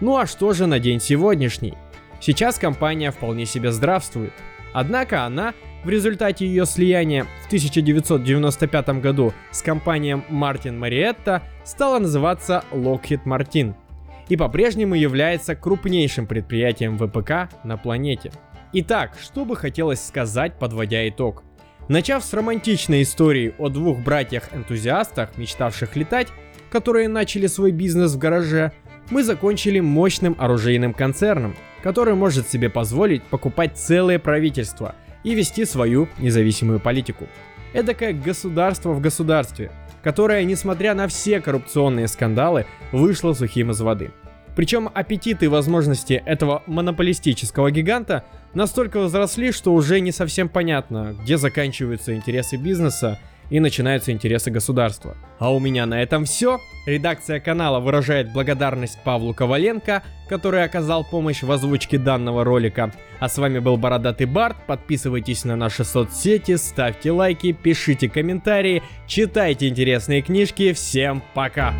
Ну 0.00 0.18
а 0.18 0.26
что 0.26 0.52
же 0.52 0.66
на 0.66 0.78
день 0.78 1.00
сегодняшний? 1.00 1.74
Сейчас 2.26 2.58
компания 2.58 3.10
вполне 3.10 3.44
себе 3.44 3.70
здравствует. 3.70 4.32
Однако 4.72 5.24
она, 5.24 5.52
в 5.84 5.90
результате 5.90 6.46
ее 6.46 6.64
слияния 6.64 7.26
в 7.42 7.46
1995 7.48 8.88
году 9.02 9.34
с 9.50 9.60
компанией 9.60 10.22
Martin 10.30 10.78
Marietta, 10.78 11.42
стала 11.64 11.98
называться 11.98 12.64
Lockheed 12.72 13.24
Martin 13.26 13.74
и 14.30 14.38
по-прежнему 14.38 14.94
является 14.94 15.54
крупнейшим 15.54 16.26
предприятием 16.26 16.96
ВПК 16.96 17.54
на 17.62 17.76
планете. 17.76 18.32
Итак, 18.72 19.18
что 19.20 19.44
бы 19.44 19.54
хотелось 19.54 20.02
сказать, 20.02 20.58
подводя 20.58 21.06
итог. 21.06 21.42
Начав 21.88 22.24
с 22.24 22.32
романтичной 22.32 23.02
истории 23.02 23.54
о 23.58 23.68
двух 23.68 23.98
братьях-энтузиастах, 23.98 25.36
мечтавших 25.36 25.94
летать, 25.94 26.28
которые 26.70 27.08
начали 27.08 27.48
свой 27.48 27.70
бизнес 27.70 28.14
в 28.14 28.18
гараже, 28.18 28.72
мы 29.10 29.22
закончили 29.22 29.80
мощным 29.80 30.34
оружейным 30.38 30.94
концерном, 30.94 31.54
который 31.82 32.14
может 32.14 32.48
себе 32.48 32.70
позволить 32.70 33.22
покупать 33.24 33.76
целые 33.76 34.18
правительства 34.18 34.94
и 35.22 35.34
вести 35.34 35.64
свою 35.64 36.08
независимую 36.18 36.80
политику. 36.80 37.26
Это 37.72 37.94
как 37.94 38.22
государство 38.22 38.92
в 38.92 39.00
государстве, 39.00 39.70
которое, 40.02 40.44
несмотря 40.44 40.94
на 40.94 41.08
все 41.08 41.40
коррупционные 41.40 42.08
скандалы, 42.08 42.66
вышло 42.92 43.32
сухим 43.32 43.70
из 43.70 43.80
воды. 43.80 44.10
Причем 44.54 44.88
аппетиты 44.94 45.46
и 45.46 45.48
возможности 45.48 46.22
этого 46.24 46.62
монополистического 46.66 47.70
гиганта 47.70 48.24
настолько 48.54 49.00
возросли, 49.00 49.50
что 49.50 49.74
уже 49.74 49.98
не 50.00 50.12
совсем 50.12 50.48
понятно, 50.48 51.16
где 51.20 51.36
заканчиваются 51.36 52.14
интересы 52.14 52.56
бизнеса 52.56 53.18
и 53.50 53.60
начинаются 53.60 54.12
интересы 54.12 54.50
государства. 54.50 55.16
А 55.38 55.52
у 55.52 55.60
меня 55.60 55.86
на 55.86 56.02
этом 56.02 56.24
все. 56.24 56.60
Редакция 56.86 57.40
канала 57.40 57.80
выражает 57.80 58.32
благодарность 58.32 58.98
Павлу 59.04 59.32
Коваленко, 59.34 60.02
который 60.28 60.64
оказал 60.64 61.04
помощь 61.04 61.42
в 61.42 61.50
озвучке 61.50 61.98
данного 61.98 62.44
ролика. 62.44 62.92
А 63.20 63.28
с 63.28 63.38
вами 63.38 63.58
был 63.58 63.76
Бородатый 63.76 64.26
Барт. 64.26 64.56
Подписывайтесь 64.66 65.44
на 65.44 65.56
наши 65.56 65.84
соцсети, 65.84 66.56
ставьте 66.56 67.10
лайки, 67.10 67.52
пишите 67.52 68.08
комментарии, 68.08 68.82
читайте 69.06 69.68
интересные 69.68 70.22
книжки. 70.22 70.72
Всем 70.72 71.22
пока! 71.34 71.72